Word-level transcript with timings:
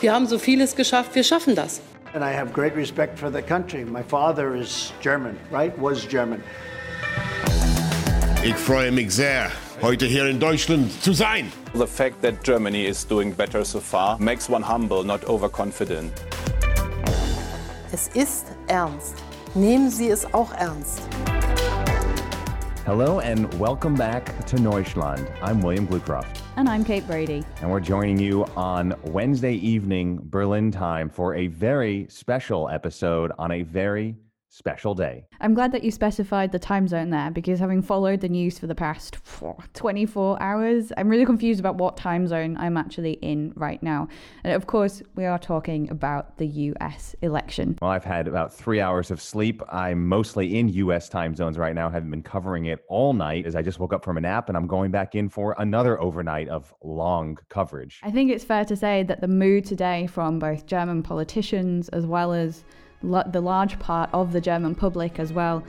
Wir 0.00 0.14
haben 0.14 0.26
so 0.26 0.38
vieles 0.38 0.74
geschafft, 0.74 1.14
wir 1.14 1.22
schaffen 1.22 1.54
das. 1.54 1.82
And 2.14 2.24
I 2.24 2.34
have 2.34 2.54
great 2.54 2.74
respect 2.74 3.18
for 3.18 3.30
the 3.30 3.42
country. 3.42 3.84
My 3.84 4.02
father 4.02 4.54
is 4.54 4.94
German, 5.02 5.36
right? 5.52 5.74
Was 5.78 6.08
German. 6.08 6.42
Ich 8.42 8.54
freue 8.54 8.90
mich 8.90 9.10
sehr, 9.10 9.50
heute 9.82 10.06
hier 10.06 10.24
in 10.26 10.40
Deutschland 10.40 10.90
zu 11.02 11.12
sein. 11.12 11.52
The 11.74 11.86
fact 11.86 12.22
that 12.22 12.42
Germany 12.42 12.86
is 12.86 13.06
doing 13.06 13.34
better 13.34 13.62
so 13.62 13.78
far 13.78 14.18
makes 14.18 14.48
one 14.48 14.62
humble, 14.66 15.04
not 15.04 15.22
overconfident. 15.28 16.10
Es 17.92 18.08
ist 18.14 18.46
ernst. 18.68 19.16
Nehmen 19.54 19.90
Sie 19.90 20.08
es 20.08 20.24
auch 20.32 20.50
ernst. 20.54 21.02
Hello 22.86 23.18
and 23.18 23.52
welcome 23.60 23.94
back 23.94 24.32
to 24.46 24.56
Neuschland. 24.56 25.26
I'm 25.42 25.60
William 25.60 25.86
Bluecroft. 25.86 26.39
And 26.56 26.68
I'm 26.68 26.84
Kate 26.84 27.06
Brady. 27.06 27.44
And 27.62 27.70
we're 27.70 27.80
joining 27.80 28.18
you 28.18 28.44
on 28.56 28.94
Wednesday 29.04 29.54
evening, 29.54 30.20
Berlin 30.24 30.70
time, 30.70 31.08
for 31.08 31.34
a 31.36 31.46
very 31.46 32.06
special 32.08 32.68
episode 32.68 33.32
on 33.38 33.52
a 33.52 33.62
very 33.62 34.16
special 34.50 34.94
day. 34.94 35.24
I'm 35.40 35.54
glad 35.54 35.70
that 35.72 35.84
you 35.84 35.92
specified 35.92 36.50
the 36.50 36.58
time 36.58 36.88
zone 36.88 37.10
there 37.10 37.30
because 37.30 37.60
having 37.60 37.82
followed 37.82 38.20
the 38.20 38.28
news 38.28 38.58
for 38.58 38.66
the 38.66 38.74
past 38.74 39.18
24 39.74 40.42
hours, 40.42 40.92
I'm 40.96 41.08
really 41.08 41.24
confused 41.24 41.60
about 41.60 41.76
what 41.76 41.96
time 41.96 42.26
zone 42.26 42.56
I'm 42.58 42.76
actually 42.76 43.12
in 43.22 43.52
right 43.54 43.80
now. 43.82 44.08
And 44.42 44.52
of 44.52 44.66
course, 44.66 45.02
we 45.14 45.24
are 45.24 45.38
talking 45.38 45.88
about 45.90 46.36
the 46.38 46.46
US 46.46 47.14
election. 47.22 47.78
Well, 47.80 47.92
I've 47.92 48.04
had 48.04 48.26
about 48.26 48.52
three 48.52 48.80
hours 48.80 49.12
of 49.12 49.22
sleep. 49.22 49.62
I'm 49.70 50.06
mostly 50.06 50.58
in 50.58 50.68
US 50.68 51.08
time 51.08 51.34
zones 51.36 51.56
right 51.56 51.74
now, 51.74 51.88
have 51.88 52.10
been 52.10 52.22
covering 52.22 52.66
it 52.66 52.84
all 52.88 53.12
night 53.12 53.46
as 53.46 53.54
I 53.54 53.62
just 53.62 53.78
woke 53.78 53.92
up 53.92 54.04
from 54.04 54.16
a 54.16 54.20
nap 54.20 54.48
and 54.48 54.56
I'm 54.56 54.66
going 54.66 54.90
back 54.90 55.14
in 55.14 55.28
for 55.28 55.54
another 55.58 56.00
overnight 56.00 56.48
of 56.48 56.74
long 56.82 57.38
coverage. 57.48 58.00
I 58.02 58.10
think 58.10 58.32
it's 58.32 58.44
fair 58.44 58.64
to 58.64 58.74
say 58.74 59.04
that 59.04 59.20
the 59.20 59.28
mood 59.28 59.64
today 59.64 60.08
from 60.08 60.40
both 60.40 60.66
German 60.66 61.04
politicians 61.04 61.88
as 61.90 62.04
well 62.04 62.32
as 62.32 62.64
the 63.02 63.40
large 63.40 63.78
part 63.78 64.10
of 64.12 64.32
the 64.32 64.40
German 64.40 64.74
public 64.74 65.18
as 65.18 65.32
well 65.32 65.64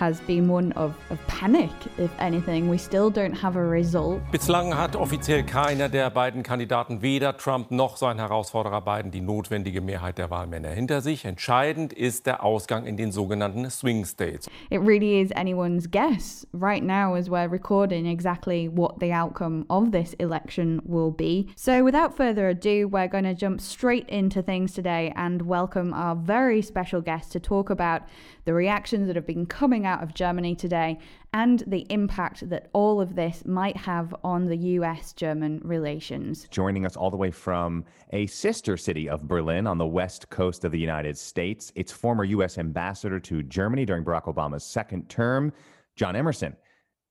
has 0.00 0.18
been 0.22 0.48
one 0.48 0.72
of, 0.72 0.94
of 1.10 1.18
panic, 1.26 1.70
if 1.98 2.10
anything. 2.18 2.70
We 2.70 2.78
still 2.78 3.10
don't 3.10 3.34
have 3.34 3.56
a 3.56 3.62
result. 3.62 4.22
Bislang 4.32 4.74
hat 4.74 4.96
offiziell 4.96 5.42
keiner 5.42 5.90
der 5.90 6.08
beiden 6.08 6.42
Kandidaten, 6.42 7.02
weder 7.02 7.36
Trump 7.36 7.70
noch 7.70 7.98
sein 7.98 8.18
Herausforderer 8.18 8.80
Biden, 8.80 9.10
die 9.10 9.20
notwendige 9.20 9.82
Mehrheit 9.82 10.16
der 10.16 10.30
Wahlmänner 10.30 10.70
hinter 10.70 11.02
sich. 11.02 11.26
Entscheidend 11.26 11.92
ist 11.92 12.26
der 12.26 12.42
Ausgang 12.42 12.86
in 12.86 12.96
den 12.96 13.12
sogenannten 13.12 13.68
Swing 13.68 14.06
States. 14.06 14.48
It 14.70 14.80
really 14.80 15.20
is 15.20 15.30
anyone's 15.32 15.90
guess 15.90 16.46
right 16.54 16.82
now 16.82 17.14
as 17.14 17.28
we're 17.28 17.50
recording 17.50 18.06
exactly 18.06 18.68
what 18.68 19.00
the 19.00 19.12
outcome 19.12 19.66
of 19.68 19.92
this 19.92 20.14
election 20.14 20.80
will 20.84 21.10
be. 21.10 21.48
So 21.56 21.84
without 21.84 22.16
further 22.16 22.48
ado, 22.48 22.88
we're 22.88 23.08
going 23.08 23.24
to 23.24 23.34
jump 23.34 23.60
straight 23.60 24.08
into 24.08 24.42
things 24.42 24.72
today 24.72 25.12
and 25.14 25.42
welcome 25.42 25.92
our 25.92 26.16
very 26.16 26.62
special 26.62 27.02
guest 27.02 27.32
to 27.32 27.40
talk 27.40 27.68
about 27.68 28.02
the 28.46 28.54
reactions 28.54 29.06
that 29.06 29.16
have 29.16 29.26
been 29.26 29.44
coming 29.44 29.84
out 29.84 29.89
of 29.98 30.14
Germany 30.14 30.54
today, 30.54 30.98
and 31.32 31.62
the 31.66 31.86
impact 31.90 32.48
that 32.48 32.68
all 32.72 33.00
of 33.00 33.14
this 33.14 33.44
might 33.44 33.76
have 33.76 34.14
on 34.22 34.46
the 34.46 34.56
US 34.56 35.12
German 35.12 35.60
relations. 35.64 36.46
Joining 36.50 36.86
us 36.86 36.96
all 36.96 37.10
the 37.10 37.16
way 37.16 37.30
from 37.30 37.84
a 38.10 38.26
sister 38.26 38.76
city 38.76 39.08
of 39.08 39.26
Berlin 39.26 39.66
on 39.66 39.78
the 39.78 39.86
west 39.86 40.30
coast 40.30 40.64
of 40.64 40.72
the 40.72 40.78
United 40.78 41.16
States, 41.18 41.72
its 41.74 41.92
former 41.92 42.24
US 42.24 42.58
ambassador 42.58 43.20
to 43.20 43.42
Germany 43.42 43.84
during 43.84 44.04
Barack 44.04 44.24
Obama's 44.24 44.64
second 44.64 45.08
term, 45.08 45.52
John 45.96 46.16
Emerson. 46.16 46.56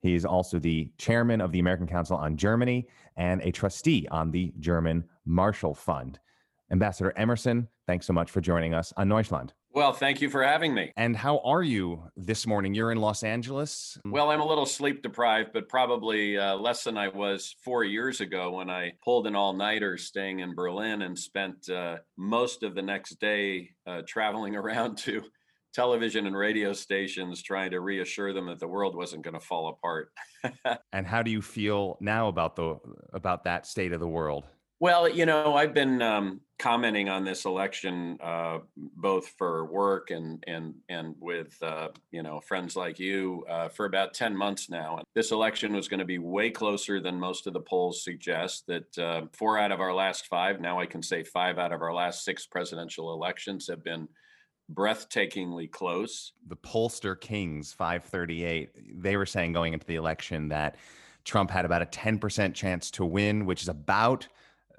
He 0.02 0.16
is 0.16 0.25
also 0.25 0.59
the 0.59 0.91
chairman 0.97 1.41
of 1.41 1.52
the 1.52 1.59
American 1.59 1.88
Council 1.88 2.17
on 2.17 2.38
Germany 2.38 2.88
and 3.17 3.41
a 3.41 3.52
trustee 3.52 4.08
on 4.11 4.31
the 4.31 4.53
German 4.59 5.03
Marshall 5.25 5.75
Fund. 5.75 6.19
Ambassador 6.71 7.14
Emerson, 7.17 7.67
thanks 7.88 8.05
so 8.05 8.14
much 8.14 8.31
for 8.31 8.41
joining 8.41 8.73
us 8.73 8.93
on 8.95 9.09
Neuschland. 9.09 9.52
Well, 9.72 9.94
thank 9.94 10.20
you 10.20 10.30
for 10.30 10.44
having 10.44 10.73
me. 10.73 10.92
And 10.98 11.16
how 11.16 11.39
are 11.39 11.62
you 11.62 12.03
this 12.17 12.48
morning? 12.48 12.73
You're 12.73 12.92
in 12.92 12.99
Los 12.99 13.21
Angeles? 13.21 13.99
Well, 14.04 14.32
I'm 14.32 14.42
a 14.42 14.45
little 14.45 14.66
sleep 14.66 15.04
deprived, 15.04 15.52
but 15.54 15.70
probably 15.70 16.38
uh, 16.38 16.55
less 16.55 16.83
than 16.83 16.98
I 16.98 17.10
was 17.10 17.55
four 17.64 17.83
years 17.83 18.20
ago 18.20 18.52
when 18.52 18.70
I 18.70 18.93
pulled 19.04 19.27
an 19.27 19.36
all 19.36 19.54
nighter 19.54 19.95
staying 19.98 20.39
in 20.39 20.55
Berlin 20.55 21.04
and 21.04 21.17
spent 21.17 21.70
uh, 21.70 21.98
most 22.17 22.64
of 22.64 22.73
the 22.73 22.82
next 22.82 23.20
day 23.20 23.70
uh, 23.86 24.02
traveling 24.08 24.55
around 24.55 24.98
to 24.99 25.23
television 25.72 26.26
and 26.26 26.36
radio 26.36 26.73
stations 26.73 27.43
trying 27.43 27.70
to 27.70 27.80
reassure 27.80 28.33
them 28.33 28.48
that 28.48 28.60
the 28.60 28.67
world 28.67 28.95
wasn't 28.95 29.23
going 29.23 29.36
to 29.36 29.39
fall 29.39 29.70
apart. 29.70 30.11
and 30.93 31.05
how 31.05 31.22
do 31.22 31.30
you 31.30 31.43
feel 31.43 31.95
now 32.02 32.27
about 32.27 32.55
the 32.55 32.77
about 33.14 33.43
that 33.43 33.67
state 33.67 33.93
of 33.93 33.99
the 33.99 34.08
world? 34.08 34.45
Well, 34.82 35.10
you 35.10 35.26
know, 35.26 35.56
I've 35.56 35.73
been 35.73 36.02
um, 36.02 36.40
commenting 36.58 37.10
on 37.10 37.26
this 37.26 37.44
election 37.44 38.17
uh, 38.23 38.60
both 38.78 39.28
for 39.38 39.66
work 39.66 40.10
and 40.10 40.42
and 40.48 40.73
and 40.88 41.16
with 41.20 41.58
uh, 41.62 41.90
you 42.12 42.23
know 42.23 42.40
friends 42.40 42.78
like 42.78 42.98
you 42.98 43.45
uh, 43.50 43.67
for 43.67 43.86
about 43.86 44.14
ten 44.14 44.36
months 44.36 44.70
now. 44.70 44.98
And 44.98 45.06
this 45.16 45.32
election 45.32 45.73
was 45.73 45.90
going 45.90 46.00
to 46.00 46.06
be 46.06 46.17
way 46.17 46.50
closer 46.50 47.02
than 47.02 47.20
most 47.20 47.45
of 47.45 47.52
the 47.52 47.60
polls 47.60 48.04
suggest. 48.06 48.67
That 48.67 48.98
uh, 48.98 49.22
four 49.34 49.58
out 49.58 49.73
of 49.73 49.82
our 49.82 49.94
last 49.94 50.28
five, 50.28 50.62
now 50.62 50.80
I 50.80 50.86
can 50.86 51.04
say 51.04 51.23
five 51.23 51.58
out 51.58 51.73
of 51.73 51.82
our 51.82 51.94
last 51.94 52.23
six 52.23 52.46
presidential 52.46 53.14
elections 53.14 53.67
have 53.67 53.84
been 53.84 54.08
breathtakingly 54.73 55.70
close. 55.70 56.32
The 56.48 56.56
pollster 56.56 57.20
kings, 57.20 57.73
five 57.73 58.06
thirty 58.06 58.46
eight, 58.46 58.70
they 59.02 59.17
were 59.17 59.26
saying 59.26 59.52
going 59.52 59.73
into 59.73 59.88
the 59.88 59.96
election 59.96 60.48
that 60.50 60.78
Trump 61.26 61.52
had 61.52 61.66
about 61.66 61.82
a 61.82 61.86
ten 61.86 62.17
percent 62.17 62.56
chance 62.56 62.90
to 62.92 63.04
win, 63.04 63.46
which 63.46 63.61
is 63.61 63.67
about 63.67 64.26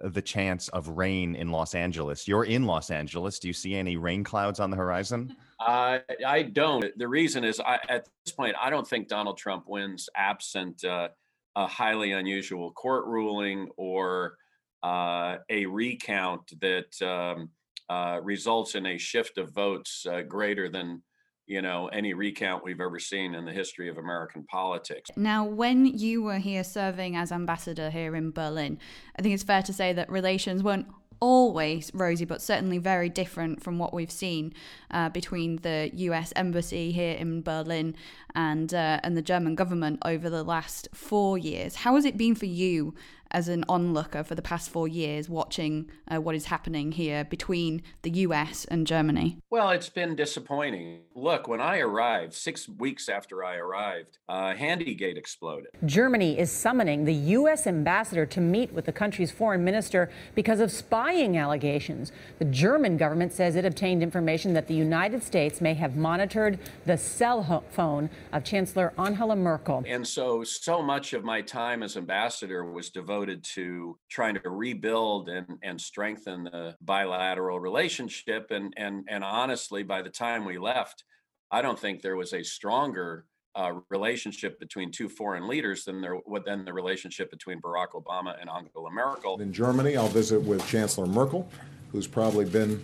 the 0.01 0.23
chance 0.23 0.69
of 0.69 0.89
rain 0.89 1.35
in 1.35 1.51
Los 1.51 1.75
Angeles. 1.75 2.27
You're 2.27 2.45
in 2.45 2.65
Los 2.65 2.91
Angeles. 2.91 3.39
Do 3.39 3.49
you 3.49 3.55
see 3.55 3.75
any 3.75 3.97
rain 3.97 4.25
clouds 4.25 4.61
on 4.61 4.71
the 4.71 4.77
horizon? 4.77 5.37
Uh, 5.59 5.99
I 6.27 6.43
don't. 6.43 6.87
The 6.97 7.09
reason 7.09 7.45
is, 7.45 7.61
I, 7.61 7.79
at 7.89 8.09
this 8.25 8.35
point, 8.35 8.57
I 8.61 8.71
don't 8.71 8.87
think 8.87 9.09
Donald 9.09 9.37
Trump 9.37 9.69
wins 9.69 10.09
absent 10.17 10.85
uh, 10.85 11.09
a 11.57 11.67
highly 11.67 12.13
unusual 12.13 12.71
court 12.73 13.07
ruling 13.07 13.69
or 13.77 14.37
uh, 14.83 15.37
a 15.49 15.67
recount 15.67 16.59
that 16.61 17.03
um, 17.03 17.51
uh, 17.89 18.21
results 18.23 18.75
in 18.75 18.87
a 18.87 18.99
shift 18.99 19.37
of 19.37 19.53
votes 19.53 20.07
uh, 20.11 20.23
greater 20.23 20.69
than 20.69 21.03
you 21.51 21.61
know, 21.61 21.89
any 21.89 22.15
recount 22.15 22.63
we've 22.63 22.81
ever 22.81 23.01
seen 23.01 23.35
in 23.35 23.45
the 23.45 23.51
history 23.51 23.89
of 23.89 23.99
American 23.99 24.45
politics. 24.45 25.11
Now, 25.17 25.45
when 25.45 25.85
you 25.85 26.23
were 26.23 26.39
here 26.39 26.63
serving 26.63 27.17
as 27.17 27.33
ambassador 27.33 27.91
here 27.91 28.15
in 28.15 28.31
Berlin, 28.31 28.79
I 29.19 29.23
think 29.23 29.35
it's 29.35 29.43
fair 29.43 29.61
to 29.63 29.73
say 29.73 29.93
that 29.95 30.09
relations 30.09 30.63
weren't 30.63 30.87
always 31.19 31.91
rosy, 31.93 32.25
but 32.25 32.41
certainly 32.41 32.79
very 32.79 33.09
different 33.09 33.65
from 33.65 33.81
what 33.81 33.93
we've 33.93 34.13
seen 34.13 34.55
uh, 34.93 35.09
between 35.09 35.57
the 35.57 35.91
U.S. 35.93 36.33
embassy 36.37 36.93
here 36.93 37.17
in 37.17 37.43
Berlin 37.43 37.97
and 38.37 38.73
uh, 38.73 39.01
and 39.03 39.17
the 39.17 39.23
German 39.23 39.57
government 39.57 39.99
over 40.05 40.31
the 40.31 40.45
last 40.45 40.87
four 40.95 41.37
years. 41.37 41.75
How 41.75 41.97
has 41.97 42.05
it 42.05 42.17
been 42.17 42.37
for 42.37 42.47
you 42.47 42.95
as 43.31 43.49
an 43.49 43.65
onlooker 43.69 44.25
for 44.25 44.35
the 44.35 44.43
past 44.43 44.71
four 44.71 44.89
years, 44.89 45.29
watching 45.29 45.91
uh, 46.09 46.21
what 46.21 46.35
is 46.35 46.47
happening 46.47 46.93
here 46.93 47.25
between 47.25 47.83
the 48.03 48.11
US 48.11 48.65
and 48.67 48.87
Germany? 48.87 49.39
Well, 49.51 49.71
it's 49.71 49.89
been 49.89 50.17
disappointing. 50.17 51.03
Look, 51.15 51.47
when 51.47 51.61
I 51.61 51.79
arrived, 51.79 52.35
six 52.35 52.69
weeks 52.69 53.09
after 53.09 53.45
I 53.45 53.57
arrived, 53.57 54.19
uh, 54.29 54.55
Handygate 54.55 55.17
exploded. 55.17 55.71
Germany 55.87 56.39
is 56.39 56.51
summoning 56.51 57.05
the 57.05 57.15
U.S. 57.15 57.67
ambassador 57.67 58.27
to 58.27 58.41
meet 58.41 58.73
with 58.73 58.87
the 58.87 58.93
country's 58.93 59.31
foreign 59.31 59.65
minister 59.65 60.11
because 60.35 60.61
of 60.61 60.73
spying 60.73 61.37
allegations. 61.37 62.13
The 62.39 62.45
German 62.47 62.97
government 62.97 63.33
says 63.33 63.55
it 63.55 63.65
obtained 63.65 64.03
information 64.03 64.55
that 64.55 64.67
the 64.67 64.75
United 64.75 65.23
States 65.23 65.61
may 65.61 65.75
have 65.75 65.97
monitored 65.97 66.59
the 66.87 66.97
cell 66.97 67.65
phone 67.71 68.11
of 68.33 68.45
Chancellor 68.45 68.93
Angela 68.99 69.37
Merkel. 69.37 69.85
And 69.87 70.07
so, 70.07 70.43
so 70.43 70.83
much 70.83 71.13
of 71.13 71.23
my 71.25 71.43
time 71.43 71.83
as 71.83 71.97
ambassador 71.97 72.65
was 72.65 72.91
devoted 72.91 73.20
devoted 73.21 73.45
to 73.45 73.99
trying 74.09 74.35
to 74.35 74.51
rebuild 74.51 75.29
and, 75.29 75.47
and 75.63 75.81
strengthen 75.81 76.45
the 76.45 76.75
bilateral 76.81 77.61
relationship. 77.61 78.51
And, 78.51 78.73
and, 78.77 79.05
and 79.09 79.23
honestly, 79.23 79.83
by 79.83 80.03
the 80.03 80.11
time 80.11 80.45
we 80.45 80.59
left, 80.59 81.05
I 81.51 81.63
don't 81.63 81.79
think 81.79 82.01
there 82.01 82.17
was 82.17 82.33
a 82.33 82.43
stronger 82.43 83.27
uh, 83.55 83.73
relationship 83.91 84.59
between 84.59 84.91
two 84.91 85.09
foreign 85.09 85.49
leaders 85.49 85.85
than 85.85 86.01
there 86.01 86.17
than 86.47 86.65
the 86.65 86.73
relationship 86.73 87.31
between 87.31 87.61
Barack 87.61 87.89
Obama 87.95 88.41
and 88.41 88.49
Angela 88.49 88.91
Merkel. 88.91 89.41
In 89.41 89.53
Germany, 89.53 89.97
I'll 89.97 90.09
visit 90.09 90.41
with 90.41 90.65
Chancellor 90.69 91.07
Merkel, 91.07 91.49
who's 91.91 92.07
probably 92.07 92.45
been 92.45 92.83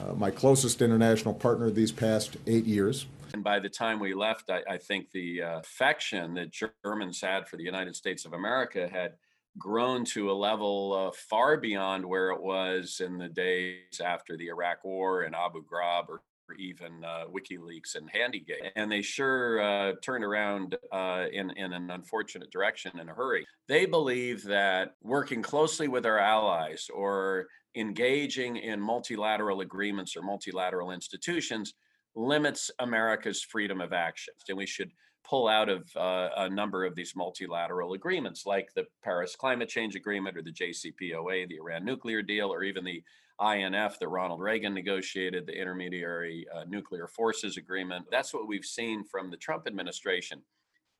uh, 0.00 0.14
my 0.14 0.30
closest 0.30 0.82
international 0.82 1.32
partner 1.32 1.70
these 1.70 1.92
past 1.92 2.36
eight 2.48 2.64
years. 2.64 3.06
And 3.32 3.44
by 3.44 3.60
the 3.60 3.68
time 3.68 4.00
we 4.00 4.12
left, 4.12 4.50
I, 4.50 4.62
I 4.68 4.78
think 4.78 5.12
the 5.12 5.42
uh, 5.42 5.58
affection 5.60 6.34
that 6.34 6.50
Germans 6.84 7.20
had 7.20 7.46
for 7.46 7.56
the 7.56 7.62
United 7.62 7.94
States 7.94 8.24
of 8.24 8.32
America 8.32 8.88
had 8.90 9.12
grown 9.58 10.04
to 10.04 10.30
a 10.30 10.32
level 10.32 11.08
uh, 11.08 11.16
far 11.28 11.56
beyond 11.56 12.04
where 12.04 12.30
it 12.30 12.40
was 12.40 13.00
in 13.04 13.18
the 13.18 13.28
days 13.28 14.00
after 14.04 14.36
the 14.36 14.48
Iraq 14.48 14.84
War 14.84 15.22
and 15.22 15.34
Abu 15.34 15.64
Ghraib 15.64 16.08
or 16.08 16.22
even 16.58 17.04
uh, 17.04 17.24
WikiLeaks 17.32 17.94
and 17.94 18.10
Handygate. 18.10 18.70
And 18.76 18.90
they 18.90 19.02
sure 19.02 19.60
uh, 19.60 19.92
turned 20.02 20.24
around 20.24 20.76
uh, 20.92 21.26
in, 21.32 21.50
in 21.50 21.72
an 21.72 21.90
unfortunate 21.90 22.50
direction 22.50 22.98
in 22.98 23.08
a 23.08 23.14
hurry. 23.14 23.46
They 23.68 23.86
believe 23.86 24.42
that 24.44 24.94
working 25.02 25.42
closely 25.42 25.88
with 25.88 26.06
our 26.06 26.18
allies 26.18 26.88
or 26.92 27.46
engaging 27.76 28.56
in 28.56 28.80
multilateral 28.80 29.60
agreements 29.60 30.16
or 30.16 30.22
multilateral 30.22 30.90
institutions 30.90 31.74
limits 32.16 32.70
America's 32.80 33.42
freedom 33.42 33.80
of 33.80 33.92
action. 33.92 34.34
And 34.48 34.58
we 34.58 34.66
should 34.66 34.90
pull 35.24 35.48
out 35.48 35.68
of 35.68 35.88
uh, 35.96 36.30
a 36.36 36.48
number 36.48 36.84
of 36.84 36.94
these 36.94 37.14
multilateral 37.14 37.92
agreements, 37.92 38.46
like 38.46 38.72
the 38.74 38.86
Paris 39.02 39.36
Climate 39.36 39.68
Change 39.68 39.94
Agreement 39.94 40.36
or 40.36 40.42
the 40.42 40.52
JCPOA, 40.52 41.48
the 41.48 41.56
Iran 41.56 41.84
nuclear 41.84 42.22
deal, 42.22 42.52
or 42.52 42.62
even 42.62 42.84
the 42.84 43.02
INF 43.40 43.98
that 43.98 44.08
Ronald 44.08 44.40
Reagan 44.40 44.74
negotiated, 44.74 45.46
the 45.46 45.58
Intermediary 45.58 46.46
uh, 46.54 46.64
Nuclear 46.68 47.06
Forces 47.06 47.56
Agreement. 47.56 48.06
That's 48.10 48.34
what 48.34 48.46
we've 48.46 48.64
seen 48.64 49.04
from 49.04 49.30
the 49.30 49.36
Trump 49.36 49.66
administration. 49.66 50.42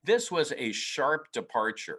This 0.05 0.31
was 0.31 0.53
a 0.57 0.73
sharp 0.73 1.31
departure 1.33 1.99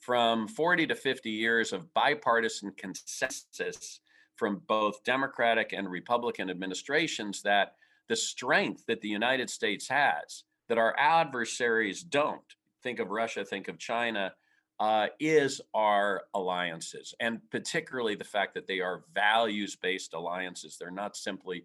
from 0.00 0.48
40 0.48 0.86
to 0.88 0.94
50 0.94 1.30
years 1.30 1.72
of 1.72 1.92
bipartisan 1.92 2.72
consensus 2.76 4.00
from 4.36 4.62
both 4.66 5.04
Democratic 5.04 5.72
and 5.72 5.90
Republican 5.90 6.50
administrations 6.50 7.42
that 7.42 7.74
the 8.08 8.16
strength 8.16 8.84
that 8.86 9.00
the 9.00 9.08
United 9.08 9.48
States 9.48 9.88
has, 9.88 10.44
that 10.68 10.78
our 10.78 10.94
adversaries 10.98 12.02
don't, 12.02 12.40
think 12.82 12.98
of 12.98 13.10
Russia, 13.10 13.44
think 13.44 13.68
of 13.68 13.78
China, 13.78 14.32
uh, 14.80 15.06
is 15.20 15.60
our 15.72 16.22
alliances, 16.34 17.14
and 17.20 17.38
particularly 17.50 18.14
the 18.14 18.24
fact 18.24 18.54
that 18.54 18.66
they 18.66 18.80
are 18.80 19.04
values 19.14 19.76
based 19.76 20.14
alliances. 20.14 20.76
They're 20.78 20.90
not 20.90 21.16
simply 21.16 21.64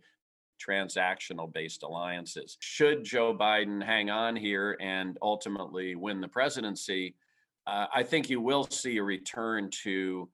transactional 0.60 1.52
based 1.52 1.84
alliances. 1.84 2.58
Should 2.60 3.04
Joe 3.04 3.36
Biden 3.36 3.84
hang 3.84 4.10
on 4.10 4.36
here 4.36 4.78
and 4.80 5.18
ultimately 5.22 5.96
win 5.96 6.22
the 6.22 6.28
presidency, 6.28 7.16
uh, 7.66 7.88
I 7.94 8.04
think 8.04 8.30
you 8.30 8.42
will 8.42 8.66
see 8.66 8.98
a 8.98 9.04
return 9.04 9.70
to 9.84 10.30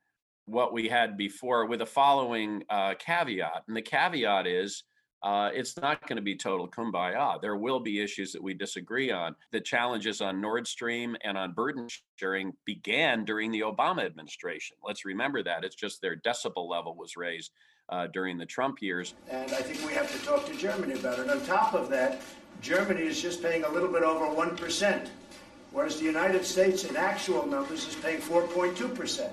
what 0.46 0.74
we 0.74 0.88
had 0.88 1.18
before 1.18 1.66
with 1.66 1.80
the 1.80 1.86
following 1.86 2.64
uh, 2.70 2.96
caveat. 3.00 3.64
And 3.68 3.76
the 3.76 3.82
caveat 3.82 4.48
is 4.48 4.84
uh, 5.24 5.50
it's 5.54 5.76
not 5.78 6.08
going 6.08 6.18
to 6.18 6.22
be 6.22 6.36
total 6.36 6.68
kumbaya. 6.68 7.42
There 7.42 7.56
will 7.56 7.80
be 7.80 8.02
issues 8.02 8.32
that 8.34 8.44
we 8.44 8.54
disagree 8.54 9.12
on. 9.12 9.36
The 9.52 9.62
challenges 9.62 10.22
on 10.22 10.40
Nord 10.40 10.68
Stream 10.68 11.16
and 11.24 11.38
on 11.38 11.54
burden 11.54 11.88
sharing 12.16 12.54
began 12.66 13.26
during 13.26 13.52
the 13.52 13.62
Obama 13.62 14.06
administration. 14.06 14.78
Let's 14.86 15.04
remember 15.04 15.42
that. 15.44 15.64
It's 15.64 15.76
just 15.76 16.02
their 16.02 16.16
decibel 16.16 16.70
level 16.70 16.96
was 16.96 17.18
raised 17.18 17.52
uh, 17.90 18.08
during 18.08 18.38
the 18.38 18.46
Trump 18.46 18.82
years. 18.82 19.16
And 19.30 19.52
I 19.52 19.62
think 19.62 19.88
we 19.88 19.94
have 19.94 20.12
to 20.12 20.26
talk 20.26 20.46
to 20.48 20.56
Germany 20.56 20.94
about 20.94 21.20
it. 21.20 21.30
On 21.30 21.44
top 21.46 21.74
of 21.74 21.90
that, 21.90 22.22
Germany 22.62 23.02
is 23.02 23.22
just 23.22 23.42
paying 23.42 23.64
a 23.64 23.70
little 23.70 23.92
bit 23.92 24.04
over 24.04 24.26
1%, 24.26 25.08
whereas 25.72 26.00
the 26.00 26.06
United 26.06 26.46
States, 26.46 26.84
in 26.84 26.96
actual 26.96 27.46
numbers, 27.46 27.88
is 27.88 27.96
paying 27.96 28.22
4.2% 28.22 29.30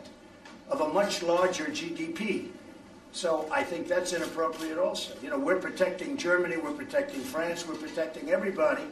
of 0.68 0.80
a 0.80 0.88
much 0.88 1.22
larger 1.22 1.66
GDP. 1.66 2.48
So 3.12 3.46
I 3.52 3.62
think 3.62 3.88
that's 3.88 4.14
inappropriate 4.14 4.78
also. 4.78 5.14
You 5.22 5.30
know, 5.30 5.38
we're 5.38 5.60
protecting 5.60 6.16
Germany, 6.16 6.56
we're 6.56 6.72
protecting 6.72 7.20
France, 7.20 7.66
we're 7.68 7.74
protecting 7.74 8.30
everybody, 8.30 8.84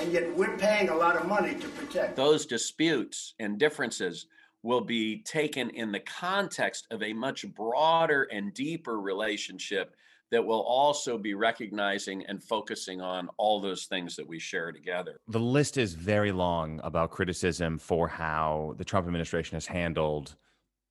and 0.00 0.10
yet 0.10 0.34
we're 0.34 0.56
paying 0.56 0.88
a 0.88 0.94
lot 0.96 1.16
of 1.16 1.28
money 1.28 1.54
to 1.54 1.68
protect. 1.68 2.16
Those 2.16 2.46
disputes 2.46 3.34
and 3.38 3.58
differences 3.58 4.26
will 4.62 4.80
be 4.80 5.18
taken 5.22 5.70
in 5.70 5.92
the 5.92 6.00
context 6.00 6.86
of 6.90 7.02
a 7.02 7.12
much 7.12 7.46
broader 7.54 8.24
and 8.32 8.54
deeper 8.54 9.00
relationship 9.00 9.94
that 10.32 10.44
will 10.44 10.62
also 10.62 11.16
be 11.16 11.34
recognizing 11.34 12.24
and 12.26 12.42
focusing 12.42 13.00
on 13.00 13.28
all 13.36 13.60
those 13.60 13.84
things 13.84 14.16
that 14.16 14.26
we 14.26 14.38
share 14.40 14.72
together. 14.72 15.20
The 15.28 15.38
list 15.38 15.76
is 15.76 15.94
very 15.94 16.32
long 16.32 16.80
about 16.82 17.10
criticism 17.10 17.78
for 17.78 18.08
how 18.08 18.74
the 18.76 18.84
Trump 18.84 19.06
administration 19.06 19.54
has 19.54 19.66
handled 19.66 20.34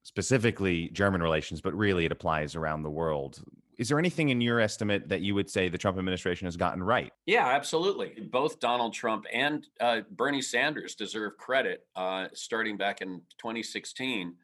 specifically 0.05 0.87
German 0.89 1.21
relations, 1.21 1.61
but 1.61 1.73
really 1.73 2.05
it 2.05 2.11
applies 2.11 2.55
around 2.55 2.83
the 2.83 2.89
world. 2.91 3.43
Is 3.79 3.89
there 3.89 3.97
anything 3.97 4.29
in 4.29 4.39
your 4.39 4.59
estimate 4.59 5.09
that 5.09 5.21
you 5.21 5.33
would 5.33 5.49
say 5.49 5.67
the 5.67 5.79
Trump 5.79 5.97
administration 5.97 6.45
has 6.45 6.55
gotten 6.55 6.81
right? 6.81 7.11
Yeah, 7.25 7.47
absolutely. 7.47 8.13
Both 8.31 8.59
Donald 8.59 8.93
Trump 8.93 9.25
and 9.33 9.65
uh, 9.81 10.01
Bernie 10.11 10.43
Sanders 10.43 10.93
deserve 10.93 11.37
credit 11.37 11.87
uh, 11.95 12.27
starting 12.33 12.77
back 12.77 13.01
in 13.01 13.19
2016 13.39 14.35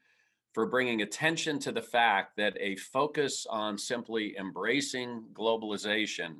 for 0.52 0.66
bringing 0.66 1.04
attention 1.04 1.60
to 1.60 1.72
the 1.72 1.82
fact 1.82 2.38
that 2.38 2.58
a 2.60 2.76
focus 2.78 3.46
on 3.48 3.78
simply 3.78 4.36
embracing 4.38 5.24
globalization 5.32 6.38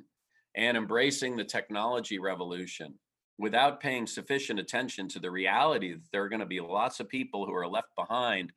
and 0.56 0.76
embracing 0.76 1.36
the 1.36 1.44
technology 1.44 2.18
revolution 2.18 2.92
without 3.38 3.80
paying 3.80 4.06
sufficient 4.06 4.58
attention 4.58 5.08
to 5.08 5.20
the 5.20 5.30
reality 5.30 5.92
that 5.92 6.10
there 6.10 6.24
are 6.24 6.28
going 6.28 6.40
to 6.40 6.44
be 6.44 6.60
lots 6.60 6.98
of 6.98 7.08
people 7.08 7.46
who 7.46 7.54
are 7.54 7.68
left 7.68 7.94
behind 7.96 8.52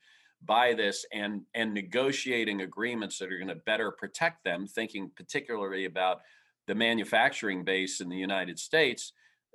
by 0.46 0.74
this 0.74 1.06
and 1.12 1.42
and 1.54 1.74
negotiating 1.74 2.62
agreements 2.62 3.18
that 3.20 3.32
are 3.32 3.38
going 3.38 3.48
to 3.48 3.56
better 3.56 3.92
protect 3.92 4.44
them 4.44 4.68
thinking 4.68 5.12
particularly 5.16 5.86
about 5.86 6.22
the 6.68 6.76
manufacturing 6.76 7.64
base 7.64 8.02
in 8.02 8.10
the 8.10 8.18
united 8.18 8.60
states 8.60 9.14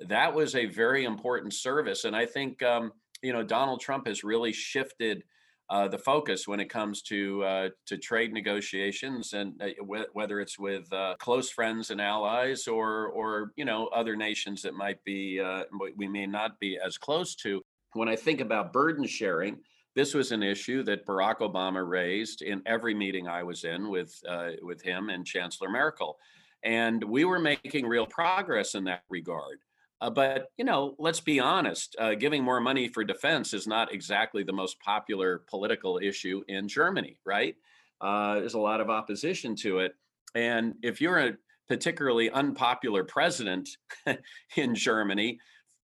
that 0.08 0.34
was 0.34 0.54
a 0.54 0.66
very 0.66 1.04
important 1.04 1.52
service. 1.52 2.04
And 2.04 2.16
i 2.16 2.26
think 2.26 2.62
um, 2.62 2.92
you 3.22 3.32
know 3.32 3.42
donald 3.42 3.80
trump 3.80 4.06
has 4.06 4.24
really 4.24 4.52
shifted 4.52 5.22
uh, 5.68 5.86
the 5.86 5.98
focus 5.98 6.48
when 6.48 6.58
it 6.58 6.68
comes 6.68 7.02
to 7.02 7.44
uh, 7.44 7.68
to 7.86 7.96
trade 7.96 8.32
negotiations 8.32 9.34
and 9.34 9.60
uh, 9.62 9.68
w- 9.78 10.06
whether 10.14 10.40
it's 10.40 10.58
with 10.58 10.92
uh, 10.92 11.14
close 11.18 11.50
friends 11.50 11.90
and 11.90 12.00
allies 12.00 12.66
or 12.66 13.08
or 13.08 13.52
you 13.56 13.64
know 13.64 13.86
other 13.88 14.16
nations 14.16 14.62
that 14.62 14.74
might 14.74 15.02
be 15.04 15.38
uh, 15.38 15.62
we 15.96 16.08
may 16.08 16.26
not 16.26 16.58
be 16.58 16.78
as 16.84 16.98
close 16.98 17.34
to. 17.36 17.60
When 17.92 18.08
i 18.08 18.16
think 18.16 18.40
about 18.40 18.72
burden 18.72 19.06
sharing 19.06 19.58
this 19.94 20.14
was 20.14 20.32
an 20.32 20.42
issue 20.42 20.82
that 20.84 21.06
Barack 21.06 21.38
Obama 21.38 21.86
raised 21.86 22.42
in 22.42 22.62
every 22.66 22.94
meeting 22.94 23.28
I 23.28 23.42
was 23.42 23.64
in 23.64 23.90
with 23.90 24.14
uh, 24.28 24.50
with 24.62 24.82
him 24.82 25.08
and 25.08 25.26
Chancellor 25.26 25.68
Merkel, 25.68 26.18
and 26.62 27.02
we 27.02 27.24
were 27.24 27.38
making 27.38 27.86
real 27.86 28.06
progress 28.06 28.74
in 28.74 28.84
that 28.84 29.02
regard. 29.08 29.58
Uh, 30.00 30.10
but 30.10 30.46
you 30.56 30.64
know, 30.64 30.94
let's 30.98 31.20
be 31.20 31.40
honest: 31.40 31.96
uh, 31.98 32.14
giving 32.14 32.44
more 32.44 32.60
money 32.60 32.88
for 32.88 33.04
defense 33.04 33.52
is 33.52 33.66
not 33.66 33.92
exactly 33.92 34.42
the 34.42 34.52
most 34.52 34.78
popular 34.80 35.42
political 35.48 35.98
issue 36.02 36.42
in 36.48 36.68
Germany, 36.68 37.18
right? 37.26 37.56
Uh, 38.00 38.36
there's 38.36 38.54
a 38.54 38.58
lot 38.58 38.80
of 38.80 38.88
opposition 38.88 39.56
to 39.56 39.80
it, 39.80 39.92
and 40.34 40.74
if 40.82 41.00
you're 41.00 41.18
a 41.18 41.32
particularly 41.68 42.30
unpopular 42.30 43.04
president 43.04 43.68
in 44.56 44.74
Germany, 44.74 45.38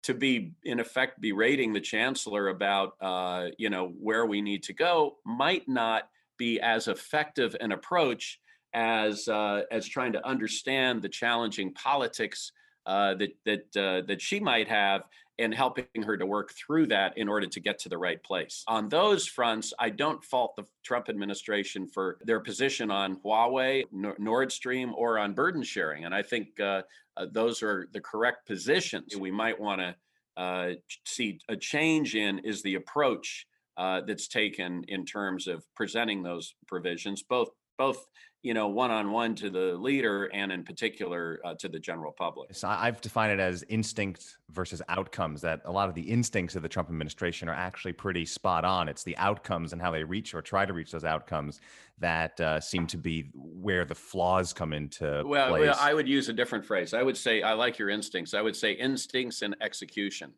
to 0.02 0.14
be 0.14 0.52
in 0.64 0.80
effect 0.80 1.20
berating 1.20 1.72
the 1.72 1.80
chancellor 1.80 2.48
about 2.48 2.94
uh, 3.00 3.48
you 3.58 3.70
know 3.70 3.92
where 4.00 4.26
we 4.26 4.40
need 4.40 4.62
to 4.64 4.72
go 4.72 5.16
might 5.24 5.68
not 5.68 6.08
be 6.38 6.60
as 6.60 6.88
effective 6.88 7.56
an 7.60 7.72
approach 7.72 8.40
as 8.74 9.28
uh, 9.28 9.62
as 9.70 9.86
trying 9.86 10.12
to 10.12 10.26
understand 10.26 11.02
the 11.02 11.08
challenging 11.08 11.72
politics 11.74 12.52
uh, 12.86 13.14
that 13.14 13.30
that 13.44 13.76
uh, 13.76 14.04
that 14.06 14.20
she 14.20 14.40
might 14.40 14.68
have 14.68 15.02
and 15.42 15.54
helping 15.54 16.02
her 16.04 16.16
to 16.16 16.26
work 16.26 16.52
through 16.52 16.86
that 16.86 17.16
in 17.18 17.28
order 17.28 17.46
to 17.46 17.60
get 17.60 17.78
to 17.80 17.88
the 17.88 17.98
right 17.98 18.22
place. 18.22 18.64
On 18.68 18.88
those 18.88 19.26
fronts, 19.26 19.72
I 19.78 19.90
don't 19.90 20.24
fault 20.24 20.56
the 20.56 20.64
Trump 20.82 21.08
administration 21.08 21.86
for 21.86 22.18
their 22.24 22.40
position 22.40 22.90
on 22.90 23.16
Huawei, 23.16 23.84
Nord 24.18 24.52
Stream, 24.52 24.94
or 24.96 25.18
on 25.18 25.34
burden 25.34 25.62
sharing. 25.62 26.04
And 26.04 26.14
I 26.14 26.22
think 26.22 26.58
uh, 26.60 26.82
uh, 27.16 27.26
those 27.30 27.62
are 27.62 27.88
the 27.92 28.00
correct 28.00 28.46
positions. 28.46 29.16
We 29.16 29.30
might 29.30 29.60
want 29.60 29.80
to 29.80 29.94
uh, 30.36 30.70
see 31.04 31.38
a 31.48 31.56
change 31.56 32.14
in 32.14 32.38
is 32.38 32.62
the 32.62 32.76
approach 32.76 33.46
uh, 33.76 34.02
that's 34.06 34.28
taken 34.28 34.84
in 34.88 35.04
terms 35.04 35.46
of 35.46 35.64
presenting 35.74 36.22
those 36.22 36.54
provisions, 36.66 37.22
both 37.22 37.50
both 37.78 38.06
you 38.42 38.54
know 38.54 38.68
one 38.68 38.90
on 38.90 39.12
one 39.12 39.34
to 39.36 39.50
the 39.50 39.74
leader 39.74 40.24
and 40.32 40.50
in 40.50 40.64
particular 40.64 41.40
uh, 41.44 41.54
to 41.54 41.68
the 41.68 41.78
general 41.78 42.12
public. 42.12 42.54
So 42.54 42.68
I've 42.68 43.00
defined 43.00 43.32
it 43.32 43.40
as 43.40 43.64
instinct 43.68 44.38
versus 44.50 44.82
outcomes. 44.88 45.40
That 45.42 45.62
a 45.64 45.72
lot 45.72 45.88
of 45.88 45.94
the 45.94 46.02
instincts 46.02 46.56
of 46.56 46.62
the 46.62 46.68
Trump 46.68 46.88
administration 46.88 47.48
are 47.48 47.54
actually 47.54 47.92
pretty 47.92 48.24
spot 48.24 48.64
on. 48.64 48.88
It's 48.88 49.04
the 49.04 49.16
outcomes 49.16 49.72
and 49.72 49.80
how 49.80 49.90
they 49.92 50.04
reach 50.04 50.34
or 50.34 50.42
try 50.42 50.66
to 50.66 50.72
reach 50.72 50.90
those 50.90 51.04
outcomes 51.04 51.60
that 51.98 52.40
uh, 52.40 52.60
seem 52.60 52.86
to 52.88 52.96
be 52.96 53.30
where 53.34 53.84
the 53.84 53.94
flaws 53.94 54.52
come 54.52 54.72
into 54.72 55.22
well, 55.24 55.50
place. 55.50 55.62
Well, 55.62 55.76
I 55.78 55.94
would 55.94 56.08
use 56.08 56.28
a 56.28 56.32
different 56.32 56.64
phrase. 56.64 56.94
I 56.94 57.02
would 57.02 57.16
say 57.16 57.42
I 57.42 57.52
like 57.52 57.78
your 57.78 57.90
instincts. 57.90 58.34
I 58.34 58.42
would 58.42 58.56
say 58.56 58.72
instincts 58.72 59.42
and 59.42 59.54
execution. 59.60 60.32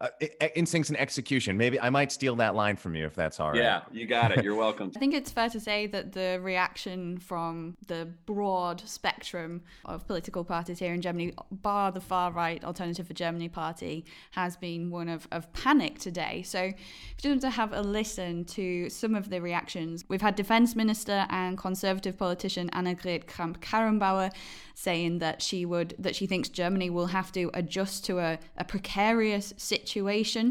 Uh, 0.00 0.08
instincts 0.54 0.90
and 0.90 0.98
execution. 0.98 1.56
Maybe 1.56 1.80
I 1.80 1.90
might 1.90 2.12
steal 2.12 2.36
that 2.36 2.54
line 2.54 2.76
from 2.76 2.94
you 2.94 3.06
if 3.06 3.14
that's 3.14 3.40
all 3.40 3.50
right. 3.50 3.56
Yeah, 3.58 3.82
you 3.90 4.06
got 4.06 4.30
it. 4.30 4.44
You're 4.44 4.54
welcome. 4.54 4.92
I 4.96 4.98
think 4.98 5.14
it's 5.14 5.30
fair 5.30 5.48
to 5.50 5.58
say 5.58 5.86
that 5.88 6.12
the 6.12 6.38
reaction 6.40 7.18
from 7.18 7.76
the 7.86 8.08
broad 8.26 8.80
spectrum 8.86 9.62
of 9.84 10.06
political 10.06 10.44
parties 10.44 10.78
here 10.78 10.94
in 10.94 11.02
Germany, 11.02 11.34
bar 11.50 11.90
the 11.90 12.00
far 12.00 12.30
right 12.30 12.62
Alternative 12.64 13.06
for 13.06 13.14
Germany 13.14 13.48
party, 13.48 14.04
has 14.32 14.56
been 14.56 14.90
one 14.90 15.08
of, 15.08 15.26
of 15.32 15.52
panic 15.52 15.98
today. 15.98 16.42
So, 16.42 16.60
if 16.60 17.24
you 17.24 17.30
want 17.30 17.40
to 17.42 17.50
have 17.50 17.72
a 17.72 17.80
listen 17.80 18.44
to 18.44 18.88
some 18.90 19.14
of 19.14 19.30
the 19.30 19.40
reactions, 19.40 20.04
we've 20.08 20.22
had 20.22 20.36
Defense 20.36 20.76
Minister 20.76 21.26
and 21.30 21.58
Conservative 21.58 22.16
politician 22.16 22.70
Annegret 22.70 23.26
Kramp-Karrenbauer 23.26 24.32
saying 24.74 25.18
that 25.18 25.42
she 25.42 25.66
would 25.66 25.92
that 25.98 26.14
she 26.14 26.26
thinks 26.26 26.48
Germany 26.48 26.88
will 26.88 27.06
have 27.06 27.32
to 27.32 27.50
adjust 27.52 28.04
to 28.04 28.20
a, 28.20 28.38
a 28.56 28.64
precarious 28.64 29.52
situation. 29.56 29.77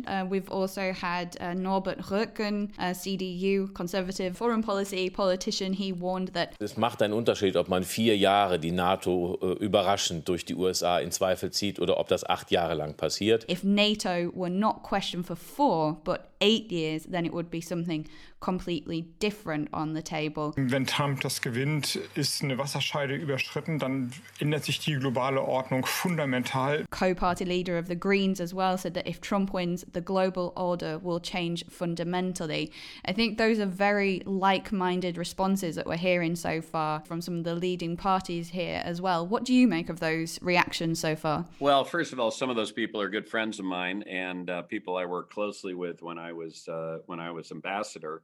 Uh, 0.08 0.26
we've 0.30 0.50
also 0.50 0.94
had 0.94 1.38
uh, 1.40 1.54
Norbert 1.54 2.00
Röttgen, 2.10 2.70
a 2.78 2.94
CDU 2.94 3.74
Conservative 3.74 4.36
Foreign 4.38 4.62
Policy 4.62 5.10
politician. 5.10 5.74
He 5.74 5.94
warned 5.94 6.34
that 6.34 6.54
es 6.60 6.78
macht 6.78 7.02
einen 7.02 7.14
Unterschied, 7.14 7.56
ob 7.56 7.70
man 7.70 7.84
vier 7.84 8.18
Jahre 8.18 8.60
die 8.60 8.72
NATO 8.72 9.38
äh, 9.42 9.64
überraschend 9.64 10.28
durch 10.28 10.46
die 10.46 10.56
USA 10.56 11.00
in 11.00 11.12
Zweifel 11.12 11.52
zieht 11.52 11.80
oder 11.80 11.98
ob 11.98 12.08
das 12.08 12.24
acht 12.28 12.52
Jahre 12.52 12.76
lang 12.76 12.96
passiert. 12.96 13.50
If 13.50 13.64
NATO 13.64 14.32
were 14.34 14.50
not 14.50 14.84
questioned 14.84 15.26
for 15.26 15.36
four, 15.36 15.98
but 16.04 16.22
eight 16.40 16.72
years, 16.72 17.04
then 17.04 17.26
it 17.26 17.34
would 17.34 17.50
be 17.50 17.62
something 17.62 18.06
completely 18.40 19.02
different 19.20 19.70
on 19.74 19.94
the 19.94 20.02
table. 20.02 20.54
Wenn 20.56 20.86
Trump 20.86 21.22
das 21.22 21.42
gewinnt, 21.42 21.96
ist 22.16 22.44
eine 22.44 22.58
Wasserscheide 22.58 23.16
überschritten, 23.16 23.80
dann 23.80 24.12
ändert 24.40 24.66
sich 24.66 24.80
die 24.80 24.94
globale 24.94 25.42
Ordnung 25.42 25.86
fundamental. 25.86 26.86
Co-party 26.92 27.46
leader 27.46 27.78
of 27.78 27.88
the 27.88 27.96
Greens 27.96 28.40
as 28.40 28.54
well 28.54 28.78
said 28.78 28.94
that 28.94 29.08
if 29.08 29.20
Trump 29.22 29.54
wins, 29.54 29.86
the 29.92 30.02
global 30.02 30.54
order 30.56 31.00
will 31.00 31.20
change 31.20 31.66
fundamentally. 31.70 32.72
I 33.06 33.14
think 33.14 33.38
those 33.38 33.60
are 33.60 33.66
very 33.66 34.22
like-minded 34.26 35.18
responses 35.18 35.76
that 35.76 35.86
we're 35.86 35.98
hearing 35.98 36.36
so 36.36 36.62
far 36.62 37.02
from 37.06 37.22
some 37.22 37.40
of 37.40 37.44
the 37.44 37.56
leading 37.56 37.98
parties 37.98 38.50
here 38.50 38.82
as 38.86 39.02
well. 39.02 39.26
What 39.26 39.46
do 39.46 39.54
you 39.54 39.68
make 39.68 39.90
of 39.90 40.00
those 40.00 40.40
reactions 40.42 41.00
so 41.00 41.16
far? 41.16 41.46
Well, 41.60 41.84
first 41.84 42.14
of 42.14 42.20
all, 42.20 42.32
some 42.32 42.50
of 42.50 42.56
those 42.56 42.72
people 42.72 43.02
are 43.02 43.10
good 43.10 43.28
friends 43.28 43.60
of 43.60 43.66
mine 43.66 44.04
and 44.04 44.50
uh, 44.50 44.62
people 44.64 44.96
I 44.96 45.06
work 45.06 45.32
closely 45.32 45.74
with 45.74 46.02
when 46.02 46.18
I 46.18 46.34
was 46.34 46.68
uh, 46.68 47.00
when 47.06 47.20
I 47.20 47.32
was 47.32 47.52
ambassador. 47.52 48.22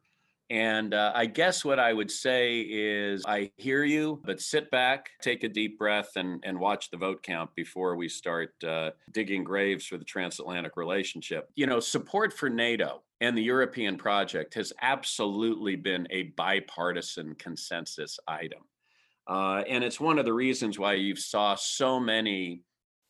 And 0.54 0.94
uh, 0.94 1.12
I 1.16 1.26
guess 1.26 1.66
what 1.66 1.80
I 1.80 1.92
would 1.94 2.12
say 2.12 2.60
is 2.60 3.24
I 3.26 3.50
hear 3.58 3.84
you, 3.84 4.22
but 4.24 4.40
sit 4.40 4.70
back, 4.70 5.10
take 5.20 5.44
a 5.44 5.50
deep 5.50 5.80
breath, 5.80 6.12
and, 6.16 6.44
and 6.46 6.60
watch 6.60 6.92
the 6.92 6.98
vote 6.98 7.24
count 7.24 7.50
before 7.56 7.96
we 7.96 8.08
start 8.08 8.54
uh, 8.64 8.92
digging 9.12 9.44
graves 9.44 9.88
for 9.88 9.98
the 9.98 10.06
transatlantic 10.06 10.78
relationship. 10.78 11.50
You 11.56 11.66
know, 11.66 11.80
support 11.80 12.32
for 12.32 12.52
NATO 12.52 13.02
and 13.20 13.36
the 13.36 13.42
European 13.42 13.98
project 13.98 14.54
has 14.54 14.72
absolutely 14.80 15.76
been 15.76 16.08
a 16.12 16.32
bipartisan 16.38 17.34
consensus 17.40 18.20
item. 18.28 18.62
Uh, 19.28 19.64
and 19.68 19.84
it's 19.84 20.00
one 20.00 20.20
of 20.20 20.26
the 20.26 20.34
reasons 20.34 20.78
why 20.78 20.94
you 20.94 21.16
saw 21.16 21.56
so 21.56 22.00
many 22.00 22.62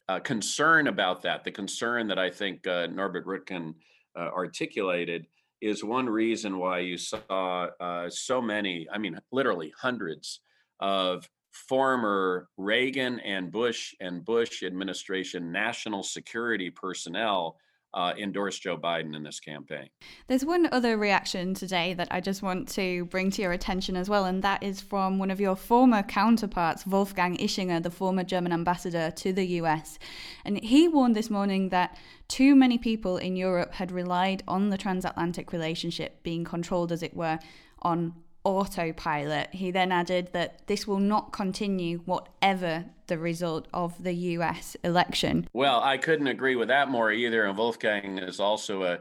uh, 0.08 0.20
concern 0.22 0.88
about 0.88 1.24
that. 1.24 1.44
The 1.44 1.52
concern 1.52 2.08
that 2.08 2.20
I 2.20 2.30
think 2.30 2.66
uh, 2.68 2.88
Norbert 2.88 3.26
Röttgen 3.26 3.74
uh, 4.16 4.30
articulated 4.34 5.26
is 5.64 5.84
one 5.84 6.08
reason 6.08 6.58
why 6.58 6.80
you 6.80 6.98
saw 6.98 7.68
uh, 7.80 8.10
so 8.10 8.42
many, 8.42 8.86
I 8.92 8.98
mean, 8.98 9.18
literally 9.32 9.74
hundreds 9.80 10.42
of 10.82 11.28
former 11.52 12.50
Reagan 12.58 13.20
and 13.22 13.50
Bush 13.50 13.94
and 14.02 14.26
Bush 14.26 14.64
administration 14.64 15.52
national 15.52 16.04
security 16.04 16.70
personnel 16.70 17.56
uh, 17.94 18.14
endorse 18.18 18.58
Joe 18.60 18.78
Biden 18.78 19.16
in 19.16 19.24
this 19.24 19.40
campaign. 19.40 19.88
There's 20.28 20.46
one 20.46 20.68
other 20.72 20.98
reaction 20.98 21.54
today 21.54 21.94
that 21.94 22.08
I 22.12 22.22
just 22.22 22.42
want 22.42 22.68
to 22.70 23.06
bring 23.06 23.32
to 23.32 23.42
your 23.42 23.52
attention 23.52 23.96
as 23.96 24.10
well, 24.10 24.26
and 24.26 24.44
that 24.44 24.64
is 24.64 24.82
from 24.82 25.20
one 25.20 25.32
of 25.32 25.40
your 25.40 25.56
former 25.56 26.04
counterparts, 26.04 26.88
Wolfgang 26.88 27.38
Ischinger, 27.38 27.82
the 27.82 27.92
former 27.92 28.24
German 28.24 28.52
ambassador 28.52 29.12
to 29.12 29.34
the 29.34 29.46
US. 29.62 30.00
And 30.46 30.64
he 30.64 30.88
warned 30.88 31.16
this 31.16 31.30
morning 31.30 31.70
that 31.70 31.98
too 32.28 32.56
many 32.56 32.78
people 32.78 33.18
in 33.18 33.36
Europe 33.36 33.74
had 33.74 33.92
relied 33.92 34.44
on 34.48 34.70
the 34.70 34.78
transatlantic 34.78 35.52
relationship 35.52 36.24
being 36.24 36.44
controlled, 36.44 36.92
as 36.92 37.04
it 37.04 37.16
were, 37.16 37.40
on 37.82 38.14
autopilot. 38.44 39.50
He 39.52 39.72
then 39.72 39.92
added 39.92 40.30
that 40.34 40.68
this 40.68 40.88
will 40.88 41.00
not 41.00 41.32
continue 41.32 42.00
whatever 42.00 42.86
the 43.08 43.18
result 43.18 43.68
of 43.74 44.02
the 44.04 44.14
US 44.14 44.76
election. 44.84 45.48
Well, 45.54 45.82
I 45.82 45.98
couldn't 45.98 46.28
agree 46.28 46.56
with 46.56 46.68
that 46.70 46.90
more 46.90 47.12
either. 47.12 47.46
And 47.46 47.58
Wolfgang 47.58 48.20
is 48.20 48.40
also 48.40 48.84
a, 48.84 49.00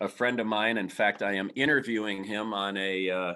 a 0.00 0.08
friend 0.08 0.40
of 0.40 0.46
mine. 0.46 0.78
In 0.78 0.88
fact, 0.88 1.22
I 1.22 1.34
am 1.34 1.50
interviewing 1.54 2.24
him 2.24 2.52
on 2.54 2.76
a, 2.76 3.10
uh, 3.10 3.34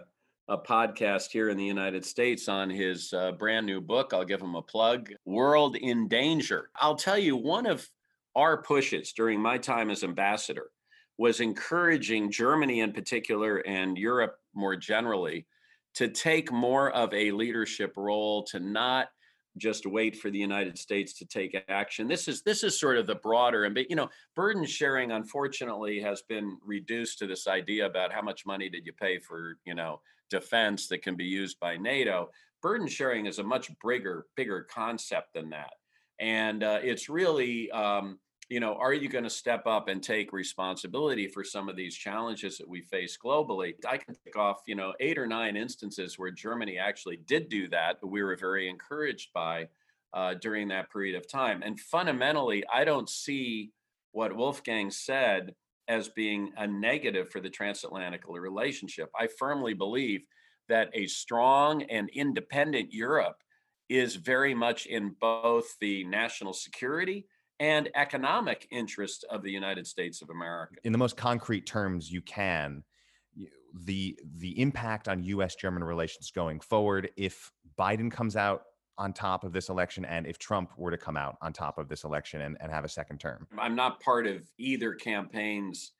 a 0.48 0.58
podcast 0.58 1.30
here 1.30 1.50
in 1.50 1.56
the 1.56 1.64
United 1.64 2.04
States 2.04 2.48
on 2.48 2.70
his 2.70 3.12
uh, 3.12 3.32
brand 3.32 3.66
new 3.66 3.80
book. 3.80 4.12
I'll 4.12 4.24
give 4.24 4.40
him 4.40 4.54
a 4.54 4.62
plug 4.62 5.10
World 5.24 5.76
in 5.76 6.08
Danger. 6.08 6.70
I'll 6.76 6.96
tell 6.96 7.18
you, 7.18 7.36
one 7.36 7.66
of 7.66 7.88
our 8.34 8.62
pushes 8.62 9.12
during 9.12 9.40
my 9.40 9.58
time 9.58 9.90
as 9.90 10.04
ambassador 10.04 10.70
was 11.18 11.40
encouraging 11.40 12.30
Germany 12.30 12.80
in 12.80 12.92
particular 12.92 13.58
and 13.58 13.98
Europe 13.98 14.36
more 14.54 14.76
generally 14.76 15.46
to 15.94 16.08
take 16.08 16.52
more 16.52 16.90
of 16.92 17.12
a 17.12 17.32
leadership 17.32 17.94
role, 17.96 18.44
to 18.44 18.60
not 18.60 19.08
just 19.56 19.84
wait 19.84 20.16
for 20.16 20.30
the 20.30 20.38
United 20.38 20.78
States 20.78 21.12
to 21.14 21.26
take 21.26 21.56
action. 21.68 22.06
This 22.06 22.28
is 22.28 22.42
this 22.42 22.62
is 22.62 22.78
sort 22.78 22.96
of 22.96 23.08
the 23.08 23.16
broader 23.16 23.64
and 23.64 23.76
you 23.90 23.96
know 23.96 24.08
burden 24.36 24.64
sharing 24.64 25.10
unfortunately 25.10 26.00
has 26.00 26.22
been 26.22 26.56
reduced 26.64 27.18
to 27.18 27.26
this 27.26 27.48
idea 27.48 27.86
about 27.86 28.12
how 28.12 28.22
much 28.22 28.46
money 28.46 28.68
did 28.68 28.86
you 28.86 28.92
pay 28.92 29.18
for 29.18 29.56
you 29.64 29.74
know 29.74 30.00
defense 30.30 30.86
that 30.88 31.02
can 31.02 31.16
be 31.16 31.24
used 31.24 31.58
by 31.58 31.76
NATO. 31.76 32.30
Burden 32.62 32.86
sharing 32.86 33.26
is 33.26 33.40
a 33.40 33.44
much 33.44 33.70
bigger 33.84 34.26
bigger 34.36 34.66
concept 34.72 35.34
than 35.34 35.50
that, 35.50 35.72
and 36.20 36.62
uh, 36.62 36.78
it's 36.82 37.08
really 37.08 37.70
um, 37.72 38.20
you 38.48 38.60
know, 38.60 38.74
are 38.76 38.94
you 38.94 39.08
going 39.08 39.24
to 39.24 39.30
step 39.30 39.66
up 39.66 39.88
and 39.88 40.02
take 40.02 40.32
responsibility 40.32 41.28
for 41.28 41.44
some 41.44 41.68
of 41.68 41.76
these 41.76 41.94
challenges 41.94 42.56
that 42.58 42.68
we 42.68 42.80
face 42.80 43.18
globally? 43.22 43.74
I 43.86 43.98
can 43.98 44.14
tick 44.24 44.36
off, 44.36 44.60
you 44.66 44.74
know, 44.74 44.94
eight 45.00 45.18
or 45.18 45.26
nine 45.26 45.56
instances 45.56 46.18
where 46.18 46.30
Germany 46.30 46.78
actually 46.78 47.18
did 47.26 47.50
do 47.50 47.68
that, 47.68 47.98
but 48.00 48.08
we 48.08 48.22
were 48.22 48.36
very 48.36 48.68
encouraged 48.68 49.30
by 49.34 49.68
uh, 50.14 50.34
during 50.40 50.68
that 50.68 50.90
period 50.90 51.14
of 51.14 51.30
time. 51.30 51.62
And 51.62 51.78
fundamentally, 51.78 52.64
I 52.72 52.84
don't 52.84 53.08
see 53.08 53.72
what 54.12 54.34
Wolfgang 54.34 54.90
said 54.90 55.54
as 55.86 56.08
being 56.08 56.52
a 56.56 56.66
negative 56.66 57.30
for 57.30 57.40
the 57.40 57.50
transatlantic 57.50 58.22
relationship. 58.26 59.10
I 59.18 59.28
firmly 59.38 59.74
believe 59.74 60.22
that 60.70 60.90
a 60.94 61.06
strong 61.06 61.82
and 61.84 62.08
independent 62.14 62.92
Europe 62.92 63.36
is 63.90 64.16
very 64.16 64.54
much 64.54 64.86
in 64.86 65.14
both 65.20 65.76
the 65.80 66.04
national 66.04 66.52
security 66.52 67.26
and 67.60 67.88
economic 67.94 68.66
interest 68.70 69.24
of 69.30 69.42
the 69.42 69.50
United 69.50 69.86
States 69.86 70.22
of 70.22 70.30
America. 70.30 70.76
In 70.84 70.92
the 70.92 70.98
most 70.98 71.16
concrete 71.16 71.66
terms 71.66 72.10
you 72.10 72.20
can, 72.22 72.84
the 73.74 74.18
the 74.36 74.60
impact 74.60 75.08
on 75.08 75.22
US 75.22 75.54
German 75.54 75.84
relations 75.84 76.30
going 76.30 76.60
forward 76.60 77.10
if 77.16 77.52
Biden 77.78 78.10
comes 78.10 78.36
out 78.36 78.62
on 78.96 79.12
top 79.12 79.44
of 79.44 79.52
this 79.52 79.68
election 79.68 80.04
and 80.04 80.26
if 80.26 80.38
Trump 80.38 80.72
were 80.76 80.90
to 80.90 80.98
come 80.98 81.16
out 81.16 81.36
on 81.40 81.52
top 81.52 81.78
of 81.78 81.88
this 81.88 82.04
election 82.04 82.40
and, 82.40 82.56
and 82.60 82.72
have 82.72 82.84
a 82.84 82.88
second 82.88 83.18
term? 83.18 83.46
I'm 83.56 83.76
not 83.76 84.00
part 84.00 84.26
of 84.26 84.42
either 84.58 84.94
campaign's 84.94 85.92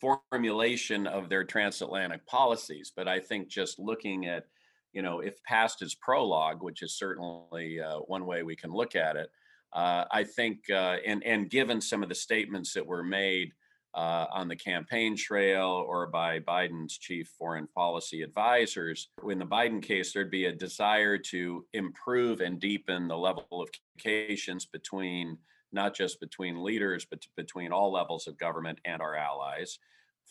formulation 0.00 1.06
of 1.06 1.28
their 1.28 1.44
transatlantic 1.44 2.26
policies, 2.26 2.92
but 2.94 3.08
I 3.08 3.20
think 3.20 3.48
just 3.48 3.78
looking 3.78 4.26
at, 4.26 4.44
you 4.92 5.02
know, 5.02 5.20
if 5.20 5.42
past 5.42 5.82
is 5.82 5.94
prologue, 5.94 6.62
which 6.62 6.82
is 6.82 6.96
certainly 6.96 7.80
uh, 7.80 7.98
one 7.98 8.24
way 8.24 8.42
we 8.42 8.56
can 8.56 8.72
look 8.72 8.96
at 8.96 9.16
it, 9.16 9.30
I 9.74 10.24
think, 10.24 10.70
uh, 10.70 10.96
and 11.04 11.22
and 11.24 11.50
given 11.50 11.80
some 11.80 12.02
of 12.02 12.08
the 12.08 12.14
statements 12.14 12.72
that 12.74 12.86
were 12.86 13.02
made 13.02 13.52
uh, 13.94 14.26
on 14.32 14.48
the 14.48 14.56
campaign 14.56 15.16
trail 15.16 15.84
or 15.88 16.06
by 16.06 16.38
Biden's 16.38 16.98
chief 16.98 17.28
foreign 17.38 17.66
policy 17.68 18.22
advisors, 18.22 19.08
in 19.28 19.38
the 19.38 19.46
Biden 19.46 19.82
case, 19.82 20.12
there'd 20.12 20.30
be 20.30 20.46
a 20.46 20.52
desire 20.52 21.18
to 21.18 21.64
improve 21.72 22.40
and 22.40 22.60
deepen 22.60 23.08
the 23.08 23.16
level 23.16 23.62
of 23.62 23.70
communications 23.72 24.66
between 24.66 25.38
not 25.72 25.94
just 25.94 26.20
between 26.20 26.62
leaders, 26.62 27.06
but 27.08 27.22
between 27.36 27.72
all 27.72 27.92
levels 27.92 28.26
of 28.26 28.38
government 28.38 28.78
and 28.84 29.02
our 29.02 29.16
allies. 29.16 29.78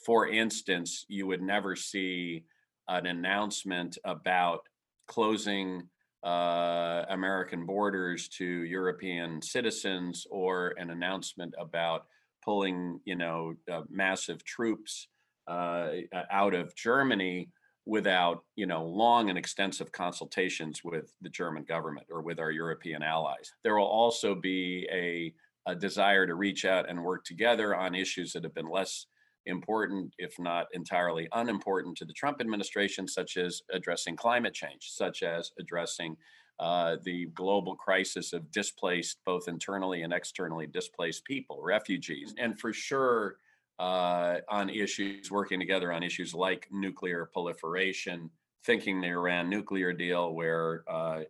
For 0.05 0.27
instance, 0.27 1.05
you 1.07 1.27
would 1.27 1.41
never 1.41 1.75
see 1.75 2.45
an 2.87 3.05
announcement 3.05 3.97
about 4.05 4.61
closing 5.07 5.89
uh, 6.25 7.05
American 7.09 7.65
borders 7.65 8.27
to 8.29 8.45
European 8.45 9.41
citizens 9.41 10.25
or 10.31 10.73
an 10.77 10.89
announcement 10.89 11.53
about 11.59 12.05
pulling, 12.43 12.99
you 13.05 13.15
know, 13.15 13.53
uh, 13.71 13.81
massive 13.89 14.43
troops 14.43 15.07
uh, 15.47 15.89
out 16.31 16.55
of 16.55 16.75
Germany 16.75 17.49
without, 17.85 18.43
you 18.55 18.65
know, 18.65 18.83
long 18.83 19.29
and 19.29 19.37
extensive 19.37 19.91
consultations 19.91 20.83
with 20.83 21.13
the 21.21 21.29
German 21.29 21.63
government 21.63 22.07
or 22.11 22.21
with 22.21 22.39
our 22.39 22.51
European 22.51 23.03
allies. 23.03 23.53
There 23.63 23.77
will 23.77 23.85
also 23.85 24.35
be 24.35 24.87
a 24.91 25.33
a 25.67 25.75
desire 25.75 26.27
to 26.27 26.35
reach 26.35 26.63
out 26.63 26.89
and 26.89 27.03
work 27.03 27.23
together 27.23 27.75
on 27.75 27.95
issues 27.95 28.33
that 28.33 28.43
have 28.43 28.53
been 28.53 28.69
less 28.69 29.07
important, 29.45 30.13
if 30.17 30.37
not 30.39 30.67
entirely 30.73 31.27
unimportant 31.33 31.97
to 31.97 32.05
the 32.05 32.13
Trump 32.13 32.41
administration, 32.41 33.07
such 33.07 33.37
as 33.37 33.61
addressing 33.71 34.15
climate 34.15 34.53
change, 34.53 34.89
such 34.91 35.23
as 35.23 35.51
addressing 35.59 36.17
uh, 36.59 36.95
the 37.03 37.25
global 37.27 37.75
crisis 37.75 38.33
of 38.33 38.49
displaced, 38.51 39.17
both 39.25 39.47
internally 39.47 40.03
and 40.03 40.13
externally 40.13 40.67
displaced 40.67 41.25
people, 41.25 41.59
refugees, 41.61 42.33
and 42.37 42.59
for 42.59 42.71
sure 42.71 43.37
uh, 43.79 44.37
on 44.49 44.69
issues, 44.69 45.29
working 45.29 45.59
together 45.59 45.91
on 45.91 46.01
issues 46.01 46.33
like 46.33 46.67
nuclear 46.71 47.29
proliferation, 47.33 48.29
thinking 48.63 49.01
the 49.01 49.07
Iran 49.07 49.49
nuclear 49.49 49.91
deal, 49.91 50.33
where 50.33 50.83
uh, 50.87 51.21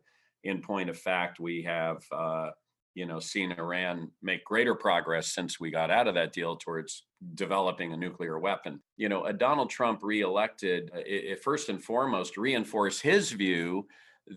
in 0.43 0.61
point 0.61 0.89
of 0.89 0.97
fact, 0.97 1.39
we 1.39 1.63
have 1.63 2.03
uh, 2.11 2.51
you 2.95 3.05
know 3.05 3.19
seen 3.19 3.51
Iran 3.51 4.09
make 4.23 4.43
greater 4.45 4.73
progress 4.73 5.33
since 5.33 5.59
we 5.59 5.69
got 5.69 5.91
out 5.91 6.07
of 6.07 6.15
that 6.15 6.33
deal 6.33 6.55
towards 6.55 7.03
developing 7.35 7.93
a 7.93 7.97
nuclear 7.97 8.39
weapon. 8.39 8.81
You 8.97 9.09
know, 9.09 9.25
a 9.25 9.33
Donald 9.33 9.69
Trump 9.69 10.01
reelected, 10.01 10.91
uh, 10.95 11.01
it, 11.05 11.43
first 11.43 11.69
and 11.69 11.83
foremost, 11.83 12.37
reinforce 12.37 12.99
his 12.99 13.31
view 13.31 13.87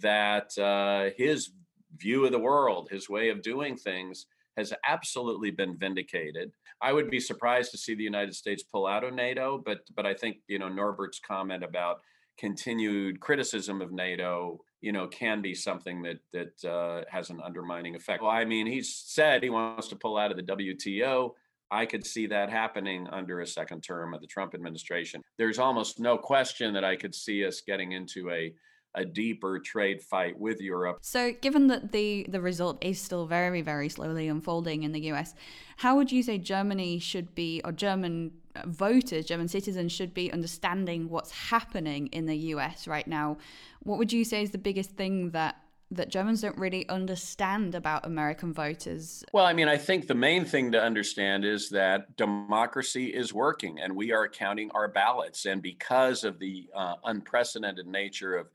that 0.00 0.56
uh, 0.58 1.10
his 1.16 1.50
view 1.96 2.26
of 2.26 2.32
the 2.32 2.38
world, 2.38 2.88
his 2.90 3.08
way 3.08 3.30
of 3.30 3.42
doing 3.42 3.76
things, 3.76 4.26
has 4.56 4.72
absolutely 4.86 5.50
been 5.50 5.78
vindicated. 5.78 6.50
I 6.82 6.92
would 6.92 7.10
be 7.10 7.20
surprised 7.20 7.70
to 7.72 7.78
see 7.78 7.94
the 7.94 8.02
United 8.02 8.34
States 8.34 8.64
pull 8.64 8.86
out 8.86 9.04
of 9.04 9.14
NATO, 9.14 9.62
but 9.64 9.80
but 9.94 10.04
I 10.04 10.14
think 10.14 10.38
you 10.48 10.58
know 10.58 10.68
Norbert's 10.68 11.20
comment 11.20 11.62
about 11.62 12.00
continued 12.38 13.20
criticism 13.20 13.80
of 13.80 13.92
NATO, 13.92 14.60
you 14.80 14.92
know, 14.92 15.06
can 15.08 15.42
be 15.42 15.54
something 15.54 16.02
that 16.02 16.18
that 16.32 16.64
uh, 16.68 17.04
has 17.10 17.30
an 17.30 17.40
undermining 17.44 17.94
effect. 17.94 18.22
Well, 18.22 18.30
I 18.30 18.44
mean, 18.44 18.66
he 18.66 18.82
said 18.82 19.42
he 19.42 19.50
wants 19.50 19.88
to 19.88 19.96
pull 19.96 20.16
out 20.16 20.30
of 20.30 20.36
the 20.36 20.42
WTO. 20.42 21.32
I 21.70 21.84
could 21.84 22.06
see 22.06 22.26
that 22.28 22.50
happening 22.50 23.06
under 23.08 23.40
a 23.40 23.46
second 23.46 23.82
term 23.82 24.14
of 24.14 24.20
the 24.20 24.26
Trump 24.26 24.54
administration. 24.54 25.22
There's 25.36 25.58
almost 25.58 26.00
no 26.00 26.16
question 26.16 26.72
that 26.74 26.84
I 26.84 26.96
could 26.96 27.14
see 27.14 27.44
us 27.44 27.60
getting 27.60 27.92
into 27.92 28.30
a 28.30 28.54
a 28.94 29.04
deeper 29.04 29.58
trade 29.58 30.02
fight 30.02 30.38
with 30.38 30.60
Europe. 30.60 30.98
So, 31.02 31.32
given 31.32 31.66
that 31.68 31.92
the 31.92 32.26
the 32.28 32.40
result 32.40 32.82
is 32.82 33.00
still 33.00 33.26
very 33.26 33.60
very 33.62 33.88
slowly 33.88 34.28
unfolding 34.28 34.82
in 34.82 34.92
the 34.92 35.00
US, 35.12 35.34
how 35.76 35.96
would 35.96 36.10
you 36.10 36.22
say 36.22 36.38
Germany 36.38 36.98
should 36.98 37.34
be 37.34 37.60
or 37.64 37.72
German 37.72 38.32
voters, 38.66 39.26
German 39.26 39.48
citizens 39.48 39.92
should 39.92 40.14
be 40.14 40.32
understanding 40.32 41.08
what's 41.08 41.30
happening 41.30 42.08
in 42.08 42.26
the 42.26 42.36
US 42.36 42.86
right 42.86 43.06
now? 43.06 43.38
What 43.82 43.98
would 43.98 44.12
you 44.12 44.24
say 44.24 44.42
is 44.42 44.50
the 44.50 44.58
biggest 44.58 44.90
thing 44.90 45.30
that 45.30 45.56
that 45.90 46.10
Germans 46.10 46.42
don't 46.42 46.58
really 46.58 46.88
understand 46.88 47.74
about 47.74 48.04
American 48.04 48.52
voters? 48.52 49.24
Well, 49.32 49.46
I 49.46 49.54
mean, 49.54 49.68
I 49.68 49.78
think 49.78 50.06
the 50.06 50.14
main 50.14 50.44
thing 50.44 50.72
to 50.72 50.82
understand 50.82 51.44
is 51.44 51.70
that 51.70 52.14
democracy 52.16 53.06
is 53.06 53.32
working 53.32 53.80
and 53.80 53.96
we 53.96 54.12
are 54.12 54.28
counting 54.28 54.70
our 54.72 54.88
ballots. 54.88 55.46
And 55.46 55.62
because 55.62 56.24
of 56.24 56.38
the 56.38 56.68
uh, 56.74 56.96
unprecedented 57.04 57.86
nature 57.86 58.36
of 58.36 58.48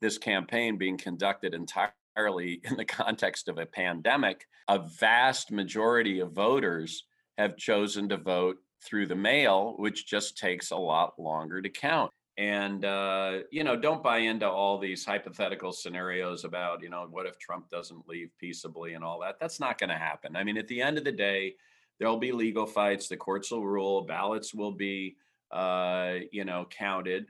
this 0.00 0.16
campaign 0.16 0.78
being 0.78 0.96
conducted 0.96 1.52
entirely 1.52 1.92
in 2.64 2.76
the 2.76 2.84
context 2.84 3.48
of 3.48 3.58
a 3.58 3.66
pandemic, 3.66 4.46
a 4.68 4.78
vast 4.78 5.50
majority 5.50 6.20
of 6.20 6.32
voters 6.32 7.04
have 7.36 7.56
chosen 7.56 8.08
to 8.08 8.16
vote 8.16 8.56
through 8.82 9.06
the 9.06 9.14
mail, 9.14 9.74
which 9.78 10.06
just 10.06 10.38
takes 10.38 10.70
a 10.70 10.76
lot 10.76 11.18
longer 11.18 11.60
to 11.60 11.68
count. 11.68 12.10
And, 12.36 12.84
uh, 12.84 13.38
you 13.50 13.64
know, 13.64 13.74
don't 13.74 14.02
buy 14.02 14.18
into 14.18 14.48
all 14.48 14.78
these 14.78 15.04
hypothetical 15.04 15.72
scenarios 15.72 16.44
about, 16.44 16.82
you 16.82 16.88
know, 16.88 17.06
what 17.10 17.26
if 17.26 17.36
Trump 17.38 17.68
doesn't 17.68 18.08
leave 18.08 18.30
peaceably 18.38 18.94
and 18.94 19.02
all 19.02 19.20
that. 19.20 19.40
That's 19.40 19.58
not 19.58 19.78
going 19.78 19.90
to 19.90 19.96
happen. 19.96 20.36
I 20.36 20.44
mean, 20.44 20.56
at 20.56 20.68
the 20.68 20.80
end 20.80 20.98
of 20.98 21.04
the 21.04 21.10
day, 21.12 21.56
there'll 21.98 22.16
be 22.16 22.30
legal 22.30 22.64
fights, 22.64 23.08
the 23.08 23.16
courts 23.16 23.50
will 23.50 23.66
rule, 23.66 24.02
ballots 24.02 24.54
will 24.54 24.70
be, 24.70 25.16
uh, 25.50 26.14
you 26.30 26.44
know, 26.44 26.66
counted 26.70 27.26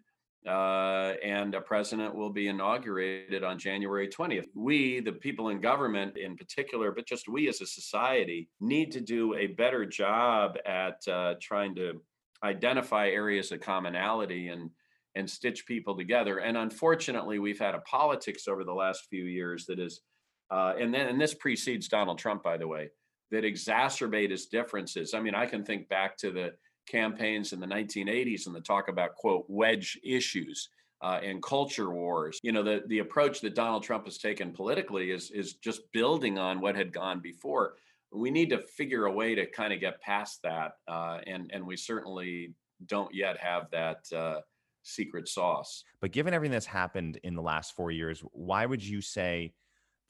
uh, 0.47 1.15
and 1.23 1.55
a 1.55 1.61
president 1.61 2.15
will 2.15 2.31
be 2.31 2.49
inaugurated 2.49 3.43
on 3.43 3.59
January 3.59 4.09
20th. 4.09 4.47
We, 4.55 5.01
the 5.01 5.13
people 5.13 5.49
in 5.49 5.61
government 5.61 6.17
in 6.17 6.37
particular, 6.37 6.93
but 6.93 7.07
just 7.07 7.29
we 7.29 7.49
as 7.49 7.61
a 7.61 7.67
society, 7.67 8.49
need 8.61 8.93
to 8.93 9.01
do 9.01 9.35
a 9.35 9.49
better 9.49 9.85
job 9.85 10.57
at 10.65 11.07
uh, 11.09 11.35
trying 11.41 11.75
to 11.77 12.01
identify 12.45 13.09
areas 13.09 13.53
of 13.53 13.61
commonality 13.61 14.49
and 14.49 14.71
and 15.15 15.29
stitch 15.29 15.67
people 15.67 15.97
together. 15.97 16.39
And 16.39 16.57
unfortunately, 16.57 17.41
we've 17.41 17.59
had 17.59 17.75
a 17.75 17.81
politics 17.81 18.47
over 18.47 18.63
the 18.63 18.75
last 18.75 19.07
few 19.11 19.25
years 19.25 19.67
that 19.67 19.81
is, 19.81 20.03
uh, 20.51 20.75
and 20.79 20.95
then 20.95 21.09
and 21.09 21.21
this 21.21 21.35
precedes 21.35 21.89
Donald 21.89 22.19
Trump, 22.19 22.45
by 22.45 22.57
the 22.57 22.69
way, 22.69 22.91
that 23.33 23.43
exacerbate 23.43 24.31
his 24.31 24.47
differences. 24.47 25.15
I 25.15 25.21
mean, 25.21 25.35
I 25.35 25.47
can 25.47 25.65
think 25.65 25.89
back 25.89 26.17
to 26.19 26.31
the 26.31 26.53
campaigns 26.89 27.53
in 27.53 27.61
the 27.61 27.67
1980s 27.67 28.47
and 28.47 28.55
the 28.55 28.61
talk 28.61 28.89
about 28.89 29.15
quote 29.15 29.45
wedge 29.49 29.99
issues 30.03 30.69
uh, 31.03 31.21
and 31.23 31.43
culture 31.43 31.91
wars. 31.91 32.39
You 32.43 32.53
know, 32.53 32.63
the 32.63 32.83
the 32.89 32.99
approach 33.01 33.41
that 33.43 33.55
Donald 33.55 33.83
Trump 33.83 34.05
has 34.07 34.19
taken 34.19 34.53
politically 34.53 35.11
is 35.11 35.31
is 35.31 35.55
just 35.55 35.83
building 35.93 36.39
on 36.39 36.61
what 36.61 36.77
had 36.77 36.93
gone 36.93 37.21
before. 37.21 37.75
We 38.11 38.31
need 38.31 38.51
to 38.51 38.59
figure 38.59 39.05
a 39.05 39.13
way 39.13 39.35
to 39.35 39.47
kind 39.47 39.73
of 39.73 39.81
get 39.81 40.01
past 40.01 40.41
that, 40.43 40.73
uh, 40.89 41.19
and 41.27 41.51
and 41.53 41.67
we 41.67 41.77
certainly 41.77 42.55
don't 42.87 43.15
yet 43.15 43.37
have 43.39 43.71
that 43.71 44.05
uh, 44.15 44.41
secret 44.83 45.29
sauce. 45.29 45.85
But 46.01 46.13
given 46.13 46.33
everything 46.33 46.53
that's 46.53 46.67
happened 46.67 47.21
in 47.23 47.35
the 47.35 47.43
last 47.43 47.77
four 47.77 47.91
years, 47.91 48.23
why 48.33 48.67
would 48.67 48.85
you 48.85 49.01
say? 49.01 49.53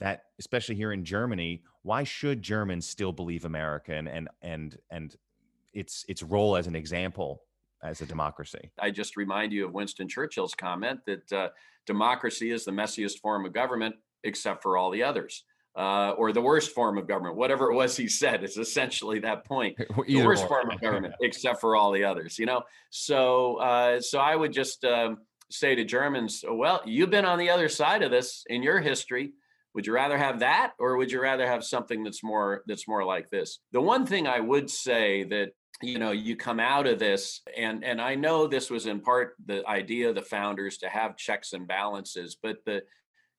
that 0.00 0.22
especially 0.38 0.76
here 0.76 0.92
in 0.92 1.04
Germany, 1.04 1.62
why 1.82 2.04
should 2.04 2.42
Germans 2.42 2.86
still 2.86 3.12
believe 3.12 3.44
America 3.44 3.92
and 3.92 4.08
and 4.08 4.28
and 4.42 4.76
and 4.90 5.16
its 5.78 6.04
its 6.08 6.22
role 6.22 6.56
as 6.56 6.66
an 6.66 6.74
example 6.74 7.42
as 7.82 8.00
a 8.00 8.06
democracy. 8.06 8.70
I 8.80 8.90
just 8.90 9.16
remind 9.16 9.52
you 9.52 9.64
of 9.64 9.72
Winston 9.72 10.08
Churchill's 10.08 10.54
comment 10.54 11.00
that 11.06 11.32
uh, 11.32 11.48
democracy 11.86 12.50
is 12.50 12.64
the 12.64 12.72
messiest 12.72 13.18
form 13.20 13.46
of 13.46 13.52
government, 13.52 13.94
except 14.24 14.62
for 14.62 14.76
all 14.76 14.90
the 14.90 15.02
others. 15.02 15.44
Uh, 15.76 16.10
or 16.18 16.32
the 16.32 16.40
worst 16.40 16.72
form 16.72 16.98
of 16.98 17.06
government, 17.06 17.36
whatever 17.36 17.70
it 17.70 17.74
was 17.74 17.96
he 17.96 18.08
said, 18.08 18.42
it's 18.42 18.56
essentially 18.56 19.20
that 19.20 19.44
point. 19.44 19.76
the 20.08 20.24
worst 20.24 20.42
or. 20.44 20.48
form 20.48 20.70
of 20.70 20.80
government, 20.80 21.14
except 21.20 21.60
for 21.60 21.76
all 21.76 21.92
the 21.92 22.02
others. 22.02 22.36
You 22.36 22.46
know, 22.46 22.62
so 22.90 23.56
uh, 23.56 24.00
so 24.00 24.18
I 24.18 24.34
would 24.34 24.52
just 24.52 24.84
um, 24.84 25.18
say 25.50 25.76
to 25.76 25.84
Germans, 25.84 26.44
well, 26.50 26.82
you've 26.84 27.10
been 27.10 27.24
on 27.24 27.38
the 27.38 27.50
other 27.50 27.68
side 27.68 28.02
of 28.02 28.10
this 28.10 28.44
in 28.48 28.62
your 28.62 28.80
history. 28.80 29.34
Would 29.74 29.86
you 29.86 29.92
rather 29.92 30.18
have 30.18 30.40
that, 30.40 30.72
or 30.80 30.96
would 30.96 31.12
you 31.12 31.20
rather 31.20 31.46
have 31.46 31.62
something 31.62 32.02
that's 32.02 32.24
more 32.24 32.64
that's 32.66 32.88
more 32.88 33.04
like 33.04 33.30
this? 33.30 33.60
The 33.70 33.80
one 33.80 34.04
thing 34.04 34.26
I 34.26 34.40
would 34.40 34.68
say 34.68 35.22
that 35.24 35.52
you 35.82 35.98
know 35.98 36.10
you 36.10 36.34
come 36.36 36.58
out 36.58 36.86
of 36.86 36.98
this 36.98 37.40
and 37.56 37.84
and 37.84 38.00
i 38.00 38.14
know 38.14 38.46
this 38.46 38.70
was 38.70 38.86
in 38.86 39.00
part 39.00 39.34
the 39.46 39.66
idea 39.68 40.08
of 40.08 40.14
the 40.14 40.22
founders 40.22 40.78
to 40.78 40.88
have 40.88 41.16
checks 41.16 41.52
and 41.52 41.68
balances 41.68 42.36
but 42.42 42.64
the 42.64 42.82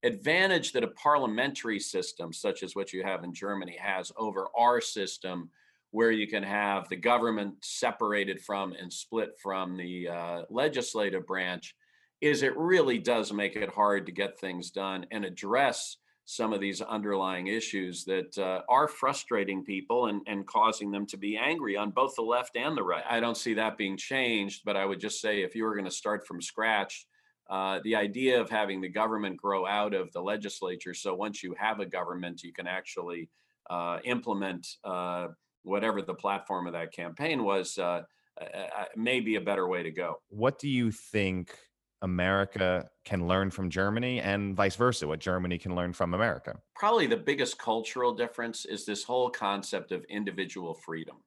advantage 0.03 0.71
that 0.71 0.83
a 0.83 0.89
parliamentary 0.89 1.79
system 1.79 2.31
such 2.31 2.63
as 2.63 2.75
what 2.75 2.93
you 2.93 3.03
have 3.03 3.23
in 3.23 3.33
germany 3.33 3.77
has 3.79 4.11
over 4.17 4.47
our 4.57 4.79
system 4.79 5.49
where 5.91 6.11
you 6.11 6.27
can 6.27 6.43
have 6.43 6.87
the 6.87 6.95
government 6.95 7.53
separated 7.61 8.39
from 8.39 8.73
and 8.73 8.93
split 8.93 9.31
from 9.41 9.75
the 9.75 10.07
uh, 10.07 10.41
legislative 10.49 11.25
branch 11.25 11.75
is 12.21 12.43
it 12.43 12.55
really 12.57 12.99
does 12.99 13.33
make 13.33 13.55
it 13.55 13.73
hard 13.73 14.05
to 14.05 14.11
get 14.11 14.39
things 14.39 14.71
done 14.71 15.05
and 15.11 15.25
address 15.25 15.97
some 16.29 16.53
of 16.53 16.59
these 16.59 16.79
underlying 16.79 17.47
issues 17.47 18.05
that 18.05 18.37
uh, 18.37 18.61
are 18.69 18.87
frustrating 18.87 19.63
people 19.63 20.05
and, 20.05 20.21
and 20.27 20.45
causing 20.45 20.91
them 20.91 21.03
to 21.07 21.17
be 21.17 21.35
angry 21.35 21.75
on 21.75 21.89
both 21.89 22.13
the 22.15 22.21
left 22.21 22.55
and 22.55 22.77
the 22.77 22.83
right. 22.83 23.03
I 23.09 23.19
don't 23.19 23.35
see 23.35 23.55
that 23.55 23.79
being 23.79 23.97
changed, 23.97 24.61
but 24.63 24.77
I 24.77 24.85
would 24.85 24.99
just 24.99 25.21
say 25.21 25.41
if 25.41 25.55
you 25.55 25.63
were 25.63 25.73
going 25.73 25.85
to 25.85 25.91
start 25.91 26.27
from 26.27 26.39
scratch, 26.39 27.07
uh, 27.49 27.79
the 27.83 27.95
idea 27.95 28.39
of 28.39 28.47
having 28.47 28.79
the 28.79 28.89
government 28.89 29.37
grow 29.37 29.65
out 29.65 29.95
of 29.95 30.13
the 30.13 30.21
legislature, 30.21 30.93
so 30.93 31.15
once 31.15 31.41
you 31.41 31.55
have 31.57 31.79
a 31.79 31.85
government, 31.87 32.43
you 32.43 32.53
can 32.53 32.67
actually 32.67 33.27
uh, 33.71 33.97
implement 34.03 34.67
uh, 34.83 35.29
whatever 35.63 36.03
the 36.03 36.13
platform 36.13 36.67
of 36.67 36.73
that 36.73 36.93
campaign 36.93 37.43
was, 37.43 37.79
uh, 37.79 38.03
uh, 38.39 38.85
may 38.95 39.19
be 39.19 39.35
a 39.35 39.41
better 39.41 39.67
way 39.67 39.81
to 39.81 39.89
go. 39.89 40.21
What 40.29 40.59
do 40.59 40.69
you 40.69 40.91
think? 40.91 41.57
America 42.01 42.89
can 43.03 43.27
learn 43.27 43.51
from 43.51 43.69
Germany 43.69 44.21
and 44.21 44.55
vice 44.55 44.75
versa, 44.75 45.07
what 45.07 45.19
Germany 45.19 45.57
can 45.57 45.75
learn 45.75 45.93
from 45.93 46.13
America? 46.13 46.59
Probably 46.75 47.07
the 47.07 47.17
biggest 47.17 47.57
cultural 47.57 48.13
difference 48.13 48.65
is 48.65 48.85
this 48.85 49.03
whole 49.03 49.29
concept 49.29 49.91
of 49.91 50.03
individual 50.05 50.73
freedom. 50.73 51.17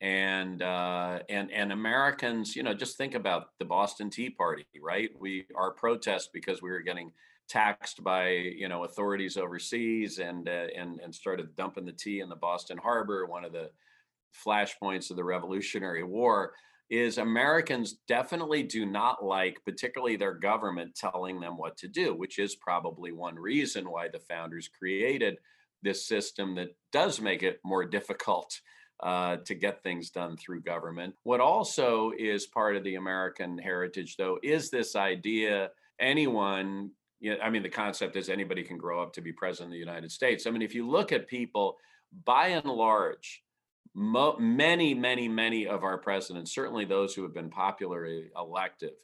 And 0.00 0.62
uh, 0.62 1.20
and 1.28 1.50
and 1.50 1.72
Americans, 1.72 2.54
you 2.54 2.62
know, 2.62 2.72
just 2.72 2.96
think 2.96 3.14
about 3.14 3.48
the 3.58 3.64
Boston 3.64 4.10
Tea 4.10 4.30
Party, 4.30 4.64
right? 4.80 5.10
We 5.18 5.46
our 5.56 5.72
protest 5.72 6.30
because 6.32 6.62
we 6.62 6.70
were 6.70 6.80
getting 6.80 7.10
taxed 7.48 8.04
by 8.04 8.28
you 8.28 8.68
know 8.68 8.84
authorities 8.84 9.36
overseas 9.36 10.20
and 10.20 10.48
uh, 10.48 10.66
and 10.76 11.00
and 11.00 11.12
started 11.12 11.56
dumping 11.56 11.84
the 11.84 11.92
tea 11.92 12.20
in 12.20 12.28
the 12.28 12.36
Boston 12.36 12.78
Harbor, 12.78 13.26
one 13.26 13.44
of 13.44 13.52
the 13.52 13.70
flashpoints 14.46 15.10
of 15.10 15.16
the 15.16 15.24
Revolutionary 15.24 16.04
War 16.04 16.52
is 16.90 17.18
Americans 17.18 17.98
definitely 18.06 18.62
do 18.62 18.86
not 18.86 19.24
like, 19.24 19.58
particularly 19.64 20.16
their 20.16 20.34
government 20.34 20.94
telling 20.94 21.38
them 21.40 21.56
what 21.56 21.76
to 21.78 21.88
do, 21.88 22.14
which 22.14 22.38
is 22.38 22.54
probably 22.54 23.12
one 23.12 23.36
reason 23.36 23.90
why 23.90 24.08
the 24.08 24.20
founders 24.20 24.68
created 24.68 25.36
this 25.82 26.06
system 26.06 26.54
that 26.54 26.74
does 26.92 27.20
make 27.20 27.42
it 27.42 27.60
more 27.64 27.84
difficult 27.98 28.60
uh, 29.00 29.36
to 29.44 29.54
get 29.54 29.82
things 29.82 30.10
done 30.10 30.36
through 30.36 30.60
government. 30.60 31.14
What 31.22 31.40
also 31.40 32.12
is 32.18 32.46
part 32.46 32.76
of 32.76 32.84
the 32.84 32.96
American 32.96 33.58
heritage, 33.58 34.16
though, 34.16 34.38
is 34.42 34.70
this 34.70 34.96
idea 34.96 35.70
anyone, 36.00 36.90
I 37.42 37.50
mean, 37.50 37.62
the 37.62 37.68
concept 37.68 38.16
is 38.16 38.28
anybody 38.28 38.62
can 38.62 38.78
grow 38.78 39.02
up 39.02 39.12
to 39.12 39.20
be 39.20 39.32
president 39.32 39.68
of 39.68 39.72
the 39.72 39.78
United 39.78 40.10
States. 40.10 40.46
I 40.46 40.50
mean, 40.50 40.62
if 40.62 40.74
you 40.74 40.88
look 40.88 41.12
at 41.12 41.28
people, 41.28 41.76
by 42.24 42.48
and 42.48 42.64
large, 42.64 43.42
mo- 43.98 44.36
many, 44.38 44.94
many, 44.94 45.28
many 45.28 45.66
of 45.66 45.82
our 45.82 45.98
presidents, 45.98 46.54
certainly 46.54 46.84
those 46.84 47.14
who 47.14 47.22
have 47.24 47.34
been 47.34 47.50
popularly 47.50 48.30
elective, 48.36 48.94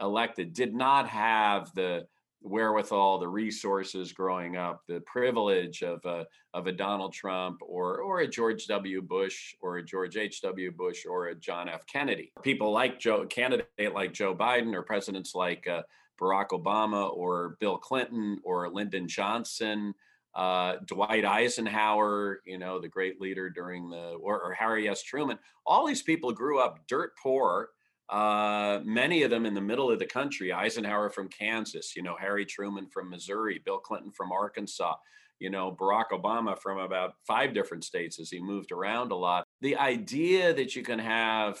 elected, 0.00 0.52
did 0.52 0.74
not 0.74 1.08
have 1.08 1.72
the 1.74 2.06
wherewithal, 2.42 3.18
the 3.18 3.28
resources 3.28 4.12
growing 4.12 4.56
up, 4.56 4.82
the 4.88 5.00
privilege 5.00 5.82
of 5.82 6.04
a, 6.04 6.26
of 6.54 6.66
a 6.66 6.72
Donald 6.72 7.12
Trump 7.12 7.60
or, 7.62 7.98
or 7.98 8.20
a 8.20 8.28
George 8.28 8.66
W. 8.66 9.02
Bush 9.02 9.54
or 9.60 9.76
a 9.76 9.84
George 9.84 10.16
H.W. 10.16 10.72
Bush 10.72 11.04
or 11.06 11.28
a 11.28 11.34
John 11.34 11.68
F. 11.68 11.86
Kennedy. 11.86 12.32
People 12.42 12.72
like 12.72 12.98
Joe, 12.98 13.26
candidate 13.26 13.94
like 13.94 14.12
Joe 14.12 14.34
Biden 14.34 14.74
or 14.74 14.82
presidents 14.82 15.34
like 15.34 15.66
uh, 15.68 15.82
Barack 16.20 16.48
Obama 16.48 17.14
or 17.14 17.56
Bill 17.60 17.76
Clinton 17.76 18.38
or 18.42 18.70
Lyndon 18.70 19.06
Johnson, 19.06 19.94
uh, 20.34 20.76
Dwight 20.86 21.24
Eisenhower, 21.24 22.40
you 22.46 22.58
know, 22.58 22.80
the 22.80 22.88
great 22.88 23.20
leader 23.20 23.50
during 23.50 23.90
the, 23.90 24.14
or, 24.20 24.40
or 24.40 24.52
Harry 24.54 24.88
S. 24.88 25.02
Truman. 25.02 25.38
All 25.66 25.86
these 25.86 26.02
people 26.02 26.32
grew 26.32 26.60
up 26.60 26.78
dirt 26.88 27.12
poor 27.22 27.70
uh, 28.10 28.80
many 28.84 29.22
of 29.22 29.30
them 29.30 29.46
in 29.46 29.54
the 29.54 29.60
middle 29.60 29.90
of 29.90 30.00
the 30.00 30.06
country. 30.06 30.52
Eisenhower 30.52 31.10
from 31.10 31.28
Kansas, 31.28 31.94
you 31.94 32.02
know, 32.02 32.16
Harry 32.18 32.44
Truman 32.44 32.88
from 32.88 33.08
Missouri, 33.08 33.62
Bill 33.64 33.78
Clinton 33.78 34.10
from 34.10 34.32
Arkansas, 34.32 34.96
you 35.38 35.48
know, 35.48 35.76
Barack 35.80 36.06
Obama 36.12 36.58
from 36.58 36.78
about 36.78 37.14
five 37.24 37.54
different 37.54 37.84
states 37.84 38.18
as 38.18 38.28
he 38.28 38.40
moved 38.40 38.72
around 38.72 39.12
a 39.12 39.16
lot. 39.16 39.44
The 39.60 39.76
idea 39.76 40.52
that 40.52 40.74
you 40.74 40.82
can 40.82 40.98
have 40.98 41.60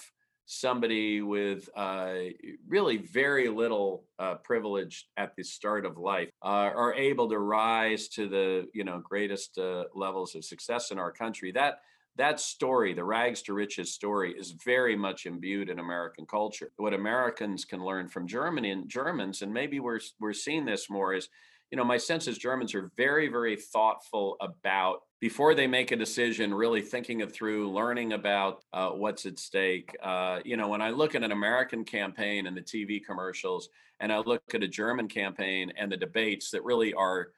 somebody 0.52 1.22
with 1.22 1.68
uh, 1.76 2.14
really 2.66 2.96
very 2.96 3.48
little 3.48 4.04
uh, 4.18 4.34
privilege 4.42 5.06
at 5.16 5.36
the 5.36 5.44
start 5.44 5.86
of 5.86 5.96
life 5.96 6.28
uh, 6.42 6.70
are 6.74 6.92
able 6.94 7.28
to 7.28 7.38
rise 7.38 8.08
to 8.08 8.28
the 8.28 8.66
you 8.74 8.82
know 8.82 8.98
greatest 8.98 9.56
uh, 9.58 9.84
levels 9.94 10.34
of 10.34 10.44
success 10.44 10.90
in 10.90 10.98
our 10.98 11.12
country 11.12 11.52
that 11.52 11.78
that 12.16 12.40
story, 12.40 12.92
the 12.92 13.04
rags 13.04 13.40
to 13.42 13.54
riches 13.54 13.94
story, 13.94 14.34
is 14.36 14.50
very 14.64 14.96
much 14.96 15.26
imbued 15.26 15.70
in 15.70 15.78
American 15.78 16.26
culture. 16.26 16.72
What 16.76 16.92
Americans 16.92 17.64
can 17.64 17.84
learn 17.84 18.08
from 18.08 18.26
Germany 18.26 18.72
and 18.72 18.88
Germans, 18.88 19.42
and 19.42 19.54
maybe 19.54 19.78
we're 19.78 20.00
we're 20.18 20.32
seeing 20.32 20.64
this 20.64 20.90
more, 20.90 21.14
is 21.14 21.28
you 21.70 21.76
know 21.76 21.84
my 21.84 21.96
sense 21.96 22.26
is 22.26 22.38
Germans 22.38 22.74
are 22.74 22.90
very 22.96 23.28
very 23.28 23.56
thoughtful 23.56 24.36
about 24.40 25.02
before 25.20 25.54
they 25.54 25.66
make 25.66 25.92
a 25.92 25.96
decision, 25.96 26.52
really 26.52 26.80
thinking 26.80 27.20
it 27.20 27.30
through, 27.30 27.70
learning 27.70 28.14
about 28.14 28.64
uh, 28.72 28.88
what's 28.88 29.26
at 29.26 29.38
stake. 29.38 29.94
Uh, 30.02 30.40
you 30.44 30.56
know, 30.56 30.68
when 30.68 30.80
I 30.80 30.90
look 30.90 31.14
at 31.14 31.22
an 31.22 31.30
American 31.30 31.84
campaign 31.84 32.46
and 32.46 32.56
the 32.56 32.62
TV 32.62 33.04
commercials, 33.04 33.68
and 34.00 34.10
I 34.10 34.18
look 34.18 34.42
at 34.54 34.62
a 34.62 34.68
German 34.68 35.08
campaign 35.08 35.72
and 35.76 35.92
the 35.92 35.96
debates 35.98 36.50
that 36.52 36.64
really 36.64 36.94
are 36.94 37.28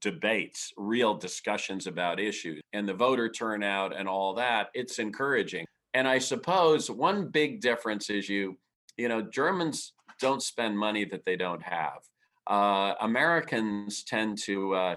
debates, 0.00 0.72
real 0.76 1.14
discussions 1.14 1.86
about 1.86 2.18
issues, 2.18 2.60
and 2.72 2.88
the 2.88 2.94
voter 2.94 3.28
turnout 3.28 3.96
and 3.96 4.08
all 4.08 4.34
that, 4.34 4.70
it's 4.74 4.98
encouraging. 4.98 5.66
And 5.94 6.08
I 6.08 6.18
suppose 6.18 6.90
one 6.90 7.28
big 7.28 7.60
difference 7.60 8.10
is 8.10 8.28
you, 8.28 8.58
you 8.96 9.08
know, 9.08 9.22
Germans 9.22 9.92
don't 10.20 10.42
spend 10.42 10.76
money 10.76 11.04
that 11.04 11.24
they 11.24 11.36
don't 11.36 11.62
have. 11.62 12.00
Uh, 12.46 12.94
Americans 13.00 14.04
tend 14.04 14.38
to, 14.38 14.74
uh, 14.74 14.96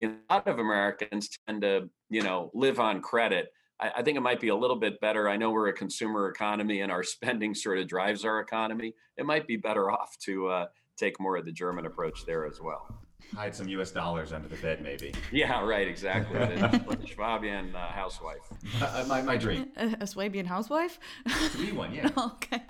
you 0.00 0.08
know, 0.08 0.14
a 0.30 0.34
lot 0.34 0.46
of 0.46 0.58
Americans 0.58 1.30
tend 1.46 1.62
to, 1.62 1.88
you 2.10 2.22
know, 2.22 2.50
live 2.54 2.78
on 2.80 3.00
credit. 3.00 3.52
I, 3.80 3.90
I 3.96 4.02
think 4.02 4.16
it 4.16 4.22
might 4.22 4.40
be 4.40 4.48
a 4.48 4.56
little 4.56 4.76
bit 4.76 5.00
better. 5.00 5.28
I 5.28 5.36
know 5.36 5.50
we're 5.50 5.68
a 5.68 5.72
consumer 5.72 6.28
economy 6.28 6.80
and 6.80 6.92
our 6.92 7.02
spending 7.14 7.54
sort 7.54 7.78
of 7.78 7.88
drives 7.88 8.24
our 8.24 8.40
economy. 8.40 8.94
It 9.16 9.26
might 9.26 9.46
be 9.46 9.56
better 9.56 9.90
off 9.90 10.16
to 10.20 10.48
uh, 10.48 10.66
take 10.96 11.20
more 11.20 11.36
of 11.36 11.44
the 11.44 11.52
German 11.52 11.86
approach 11.86 12.24
there 12.26 12.46
as 12.46 12.60
well 12.60 13.03
hide 13.34 13.54
some 13.54 13.68
U.S. 13.68 13.90
dollars 13.90 14.32
under 14.32 14.48
the 14.48 14.56
bed, 14.56 14.82
maybe. 14.82 15.12
Yeah, 15.32 15.64
right, 15.64 15.88
exactly. 15.88 16.38
the 16.56 16.68
Schwabian 17.06 17.74
uh, 17.74 17.88
housewife. 17.88 18.42
Uh, 18.80 19.04
my, 19.08 19.20
my 19.20 19.36
dream. 19.36 19.68
A, 19.76 19.96
a 20.00 20.06
Swabian 20.06 20.46
housewife? 20.46 21.00
to 21.50 21.58
be 21.58 21.72
one, 21.72 21.92
yeah. 21.92 22.08
okay. 22.18 22.62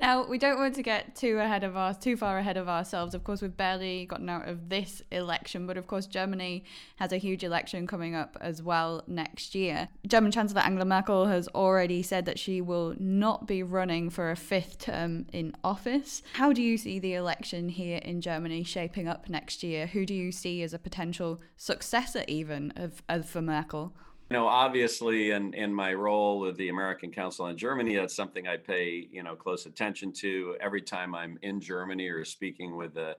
Now 0.00 0.24
we 0.26 0.38
don't 0.38 0.58
want 0.58 0.76
to 0.76 0.82
get 0.82 1.16
too 1.16 1.38
ahead 1.38 1.64
of 1.64 1.76
us, 1.76 1.98
too 1.98 2.16
far 2.16 2.38
ahead 2.38 2.56
of 2.56 2.68
ourselves. 2.68 3.14
Of 3.14 3.24
course, 3.24 3.42
we've 3.42 3.56
barely 3.56 4.06
gotten 4.06 4.28
out 4.28 4.46
of 4.46 4.68
this 4.68 5.02
election, 5.10 5.66
but 5.66 5.76
of 5.76 5.88
course, 5.88 6.06
Germany 6.06 6.64
has 6.96 7.12
a 7.12 7.16
huge 7.16 7.42
election 7.42 7.86
coming 7.86 8.14
up 8.14 8.36
as 8.40 8.62
well 8.62 9.02
next 9.08 9.54
year. 9.56 9.88
German 10.06 10.30
Chancellor 10.30 10.60
Angela 10.60 10.84
Merkel 10.84 11.26
has 11.26 11.48
already 11.48 12.02
said 12.02 12.26
that 12.26 12.38
she 12.38 12.60
will 12.60 12.94
not 13.00 13.48
be 13.48 13.62
running 13.62 14.08
for 14.08 14.30
a 14.30 14.36
fifth 14.36 14.78
term 14.78 15.26
in 15.32 15.54
office. 15.64 16.22
How 16.34 16.52
do 16.52 16.62
you 16.62 16.76
see 16.76 16.98
the 16.98 17.14
election 17.14 17.68
here 17.68 17.98
in 17.98 18.20
Germany 18.20 18.62
shaping 18.62 19.08
up 19.08 19.28
next 19.28 19.62
year? 19.62 19.77
Who 19.86 20.04
do 20.04 20.14
you 20.14 20.32
see 20.32 20.62
as 20.62 20.74
a 20.74 20.78
potential 20.78 21.40
successor, 21.56 22.24
even 22.28 22.72
of, 22.76 23.02
of 23.08 23.28
for 23.28 23.42
Merkel? 23.42 23.92
You 24.30 24.36
know, 24.36 24.46
obviously, 24.46 25.30
in, 25.30 25.54
in 25.54 25.72
my 25.72 25.94
role 25.94 26.40
with 26.40 26.56
the 26.58 26.68
American 26.68 27.10
Council 27.10 27.46
on 27.46 27.56
Germany, 27.56 27.96
that's 27.96 28.14
something 28.14 28.46
I 28.46 28.58
pay 28.58 29.08
you 29.10 29.22
know 29.22 29.34
close 29.34 29.64
attention 29.66 30.12
to 30.14 30.56
every 30.60 30.82
time 30.82 31.14
I'm 31.14 31.38
in 31.42 31.60
Germany 31.60 32.08
or 32.08 32.24
speaking 32.24 32.76
with 32.76 32.96
a 32.96 33.16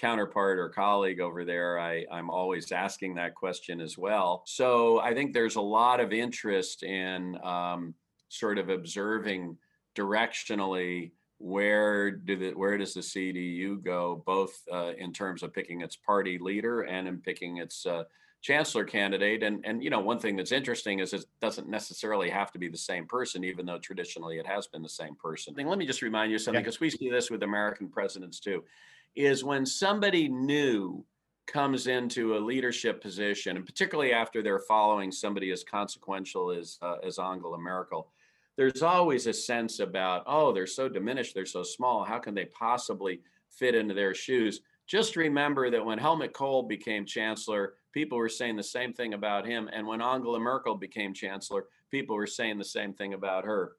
counterpart 0.00 0.58
or 0.58 0.68
colleague 0.70 1.20
over 1.20 1.44
there. 1.44 1.78
I, 1.78 2.04
I'm 2.10 2.30
always 2.30 2.72
asking 2.72 3.14
that 3.14 3.34
question 3.34 3.80
as 3.80 3.98
well. 3.98 4.42
So 4.46 4.98
I 5.00 5.14
think 5.14 5.34
there's 5.34 5.56
a 5.56 5.60
lot 5.60 6.00
of 6.00 6.12
interest 6.12 6.82
in 6.82 7.36
um, 7.44 7.94
sort 8.28 8.58
of 8.58 8.70
observing 8.70 9.58
directionally 9.94 11.12
where 11.40 12.10
do 12.10 12.36
the 12.36 12.50
where 12.52 12.76
does 12.76 12.92
the 12.92 13.00
CDU 13.00 13.82
go, 13.82 14.22
both 14.26 14.60
uh, 14.70 14.92
in 14.98 15.10
terms 15.10 15.42
of 15.42 15.54
picking 15.54 15.80
its 15.80 15.96
party 15.96 16.38
leader 16.38 16.82
and 16.82 17.08
in 17.08 17.16
picking 17.16 17.56
its 17.56 17.86
uh, 17.86 18.04
chancellor 18.42 18.84
candidate? 18.84 19.42
And 19.42 19.64
and 19.64 19.82
you 19.82 19.88
know 19.88 20.00
one 20.00 20.18
thing 20.18 20.36
that's 20.36 20.52
interesting 20.52 20.98
is 20.98 21.14
it 21.14 21.24
doesn't 21.40 21.66
necessarily 21.66 22.28
have 22.28 22.52
to 22.52 22.58
be 22.58 22.68
the 22.68 22.76
same 22.76 23.06
person, 23.06 23.42
even 23.42 23.64
though 23.64 23.78
traditionally 23.78 24.38
it 24.38 24.46
has 24.46 24.66
been 24.66 24.82
the 24.82 24.88
same 24.88 25.14
person. 25.14 25.54
Let 25.56 25.78
me 25.78 25.86
just 25.86 26.02
remind 26.02 26.30
you 26.30 26.38
something 26.38 26.62
because 26.62 26.76
yeah. 26.76 26.84
we 26.86 26.90
see 26.90 27.08
this 27.08 27.30
with 27.30 27.42
American 27.42 27.88
presidents 27.88 28.38
too, 28.38 28.62
is 29.16 29.42
when 29.42 29.64
somebody 29.64 30.28
new 30.28 31.06
comes 31.46 31.86
into 31.86 32.36
a 32.36 32.38
leadership 32.38 33.00
position, 33.00 33.56
and 33.56 33.64
particularly 33.64 34.12
after 34.12 34.42
they're 34.42 34.60
following 34.68 35.10
somebody 35.10 35.52
as 35.52 35.64
consequential 35.64 36.50
as 36.50 36.78
uh, 36.82 36.96
as 37.02 37.18
Angela 37.18 37.56
Merkel 37.56 38.10
there's 38.56 38.82
always 38.82 39.26
a 39.26 39.32
sense 39.32 39.80
about, 39.80 40.24
oh, 40.26 40.52
they're 40.52 40.66
so 40.66 40.88
diminished, 40.88 41.34
they're 41.34 41.46
so 41.46 41.62
small. 41.62 42.04
How 42.04 42.18
can 42.18 42.34
they 42.34 42.46
possibly 42.46 43.20
fit 43.48 43.74
into 43.74 43.94
their 43.94 44.14
shoes? 44.14 44.60
Just 44.86 45.16
remember 45.16 45.70
that 45.70 45.84
when 45.84 45.98
Helmut 45.98 46.32
Kohl 46.32 46.64
became 46.64 47.06
chancellor, 47.06 47.74
people 47.92 48.18
were 48.18 48.28
saying 48.28 48.56
the 48.56 48.62
same 48.62 48.92
thing 48.92 49.14
about 49.14 49.46
him. 49.46 49.70
And 49.72 49.86
when 49.86 50.02
Angela 50.02 50.40
Merkel 50.40 50.74
became 50.74 51.14
chancellor, 51.14 51.66
people 51.90 52.16
were 52.16 52.26
saying 52.26 52.58
the 52.58 52.64
same 52.64 52.92
thing 52.92 53.14
about 53.14 53.44
her. 53.44 53.76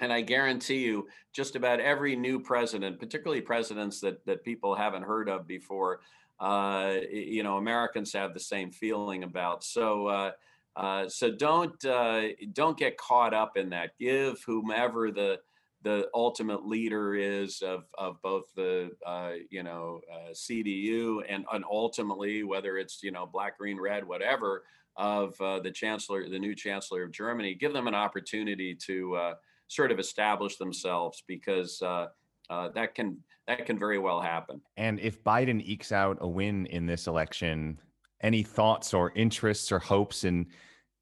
And 0.00 0.12
I 0.12 0.22
guarantee 0.22 0.78
you, 0.78 1.08
just 1.32 1.56
about 1.56 1.78
every 1.78 2.16
new 2.16 2.40
president, 2.40 2.98
particularly 2.98 3.42
presidents 3.42 4.00
that, 4.00 4.24
that 4.26 4.44
people 4.44 4.74
haven't 4.74 5.02
heard 5.02 5.28
of 5.28 5.46
before, 5.46 6.00
uh, 6.40 6.94
you 7.12 7.42
know, 7.42 7.58
Americans 7.58 8.12
have 8.14 8.32
the 8.32 8.40
same 8.40 8.70
feeling 8.70 9.24
about. 9.24 9.62
So, 9.62 10.06
uh, 10.06 10.30
uh, 10.76 11.08
so 11.08 11.30
don't 11.30 11.84
uh, 11.84 12.22
don't 12.52 12.78
get 12.78 12.96
caught 12.96 13.34
up 13.34 13.56
in 13.56 13.70
that. 13.70 13.90
Give 13.98 14.40
whomever 14.46 15.10
the 15.10 15.38
the 15.82 16.08
ultimate 16.14 16.66
leader 16.66 17.14
is 17.14 17.62
of 17.62 17.84
of 17.98 18.20
both 18.22 18.44
the 18.54 18.90
uh, 19.06 19.32
you 19.50 19.62
know 19.62 20.00
uh, 20.12 20.30
CDU 20.32 21.22
and 21.28 21.44
and 21.52 21.64
ultimately 21.70 22.44
whether 22.44 22.78
it's 22.78 23.02
you 23.02 23.10
know 23.10 23.26
black, 23.26 23.58
green, 23.58 23.80
red, 23.80 24.06
whatever 24.06 24.64
of 24.96 25.40
uh, 25.40 25.58
the 25.60 25.70
chancellor, 25.70 26.28
the 26.28 26.38
new 26.38 26.54
chancellor 26.54 27.02
of 27.02 27.12
Germany. 27.12 27.54
Give 27.54 27.72
them 27.72 27.86
an 27.86 27.94
opportunity 27.94 28.74
to 28.86 29.32
sort 29.68 29.92
of 29.92 29.98
establish 29.98 30.56
themselves 30.56 31.22
because 31.26 31.78
that 31.80 32.94
can 32.94 33.18
that 33.48 33.66
can 33.66 33.78
very 33.78 33.98
well 33.98 34.20
happen. 34.20 34.60
And 34.76 35.00
if 35.00 35.24
Biden 35.24 35.60
ekes 35.64 35.90
out 35.90 36.18
a 36.20 36.28
win 36.28 36.66
in 36.66 36.86
this 36.86 37.08
election 37.08 37.80
any 38.22 38.42
thoughts 38.42 38.94
or 38.94 39.12
interests 39.14 39.72
or 39.72 39.78
hopes 39.78 40.24
in 40.24 40.46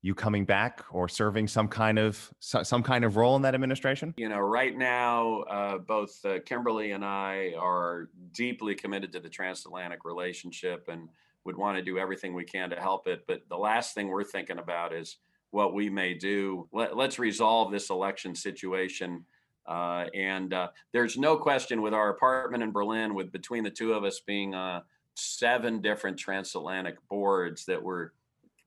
you 0.02 0.14
coming 0.14 0.44
back 0.44 0.84
or 0.92 1.08
serving 1.08 1.48
some 1.48 1.66
kind 1.66 1.98
of 1.98 2.32
some 2.40 2.82
kind 2.82 3.04
of 3.04 3.16
role 3.16 3.36
in 3.36 3.42
that 3.42 3.54
administration? 3.54 4.14
You 4.16 4.28
know, 4.28 4.38
right 4.38 4.76
now, 4.76 5.42
uh, 5.42 5.78
both 5.78 6.24
uh, 6.24 6.38
Kimberly 6.46 6.92
and 6.92 7.04
I 7.04 7.54
are 7.58 8.08
deeply 8.32 8.74
committed 8.74 9.12
to 9.12 9.20
the 9.20 9.28
transatlantic 9.28 10.04
relationship 10.04 10.88
and 10.88 11.08
would 11.44 11.56
want 11.56 11.76
to 11.76 11.82
do 11.82 11.98
everything 11.98 12.34
we 12.34 12.44
can 12.44 12.70
to 12.70 12.76
help 12.76 13.08
it. 13.08 13.24
But 13.26 13.42
the 13.48 13.56
last 13.56 13.94
thing 13.94 14.08
we're 14.08 14.24
thinking 14.24 14.58
about 14.58 14.92
is 14.92 15.16
what 15.50 15.74
we 15.74 15.90
may 15.90 16.14
do. 16.14 16.68
Let, 16.72 16.92
us 16.92 17.18
resolve 17.18 17.72
this 17.72 17.90
election 17.90 18.34
situation. 18.34 19.24
Uh, 19.66 20.06
and 20.14 20.54
uh, 20.54 20.68
there's 20.92 21.16
no 21.18 21.36
question 21.36 21.82
with 21.82 21.94
our 21.94 22.10
apartment 22.10 22.62
in 22.62 22.70
Berlin, 22.70 23.14
with 23.14 23.32
between 23.32 23.64
the 23.64 23.70
two 23.70 23.92
of 23.92 24.04
us 24.04 24.20
being 24.20 24.54
uh, 24.54 24.82
seven 25.18 25.80
different 25.80 26.18
transatlantic 26.18 26.96
boards 27.08 27.64
that 27.66 27.82
were 27.82 28.12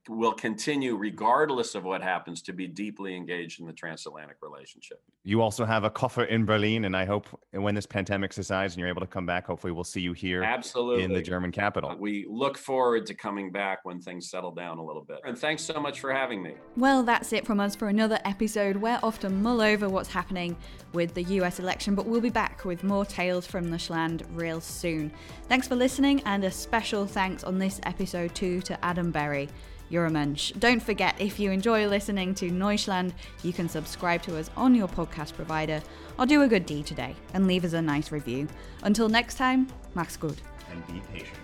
will 0.10 0.34
continue, 0.34 0.96
regardless 0.96 1.76
of 1.76 1.84
what 1.84 2.02
happens, 2.02 2.42
to 2.42 2.54
be 2.54 2.68
deeply 2.68 3.16
engaged 3.16 3.60
in 3.60 3.68
the 3.68 3.74
transatlantic 3.74 4.38
relationship. 4.42 5.02
You 5.24 5.42
also 5.42 5.66
have 5.66 5.84
a 5.84 5.90
coffer 5.90 6.24
in 6.24 6.46
Berlin, 6.46 6.86
and 6.86 6.96
I 6.98 7.06
hope 7.06 7.28
when 7.52 7.76
this 7.76 7.86
pandemic 7.86 8.34
subsides 8.34 8.74
and 8.74 8.80
you're 8.80 8.90
able 8.90 9.02
to 9.02 9.08
come 9.08 9.26
back, 9.26 9.46
hopefully 9.46 9.72
we'll 9.72 9.84
see 9.84 10.02
you 10.02 10.14
here 10.14 10.44
Absolutely. 10.44 11.04
in 11.04 11.14
the 11.14 11.22
German 11.22 11.52
capital. 11.52 11.92
Uh, 11.92 11.96
we 11.96 12.26
look 12.28 12.58
forward 12.58 13.06
to 13.06 13.14
coming 13.14 13.52
back 13.52 13.80
when 13.84 14.00
things 14.00 14.30
settle 14.30 14.52
down 14.52 14.80
a 14.80 14.84
little 14.84 15.04
bit. 15.04 15.20
And 15.24 15.38
thanks 15.38 15.64
so 15.64 15.80
much 15.80 16.00
for 16.00 16.12
having 16.12 16.42
me. 16.42 16.56
Well, 16.76 17.04
that's 17.04 17.32
it 17.34 17.46
from 17.46 17.60
us 17.60 17.76
for 17.76 17.88
another 17.88 18.20
episode. 18.26 18.78
We're 18.78 19.00
off 19.04 19.20
to 19.20 19.30
mull 19.30 19.62
over 19.62 19.88
what's 19.88 20.10
happening 20.10 20.58
with 20.94 21.14
the 21.14 21.24
US 21.24 21.60
election, 21.60 21.94
but 21.94 22.08
we'll 22.08 22.22
be 22.22 22.30
back 22.30 22.66
with 22.66 22.84
more 22.84 23.06
tales 23.06 23.46
from 23.46 23.70
the 23.70 23.78
Schland 23.78 24.24
real 24.34 24.60
soon. 24.62 25.12
Thanks 25.48 25.68
for 25.68 25.76
listening, 25.76 26.22
and 26.26 26.44
a 26.44 26.52
special 26.52 27.06
thanks 27.06 27.44
on 27.44 27.60
this 27.60 27.80
episode 27.84 28.34
too 28.34 28.62
to 28.62 28.84
Adam 28.84 29.12
Berry. 29.12 29.48
You're 29.92 30.06
a 30.06 30.10
mensch. 30.10 30.54
Don't 30.54 30.82
forget, 30.82 31.20
if 31.20 31.38
you 31.38 31.52
enjoy 31.52 31.86
listening 31.86 32.34
to 32.36 32.50
Neuschland, 32.50 33.12
you 33.44 33.52
can 33.52 33.68
subscribe 33.68 34.22
to 34.22 34.40
us 34.40 34.50
on 34.56 34.74
your 34.74 34.88
podcast 34.88 35.34
provider 35.34 35.84
or 36.18 36.26
do 36.26 36.44
a 36.44 36.48
good 36.48 36.66
deed 36.66 36.86
today 36.86 37.14
and 37.34 37.46
leave 37.46 37.66
us 37.66 37.74
a 37.74 37.82
nice 37.82 38.10
review. 38.10 38.48
Until 38.84 39.10
next 39.10 39.36
time, 39.36 39.68
mach's 39.94 40.16
gut. 40.16 40.38
And 40.72 40.88
be 40.88 41.02
patient. 41.12 41.38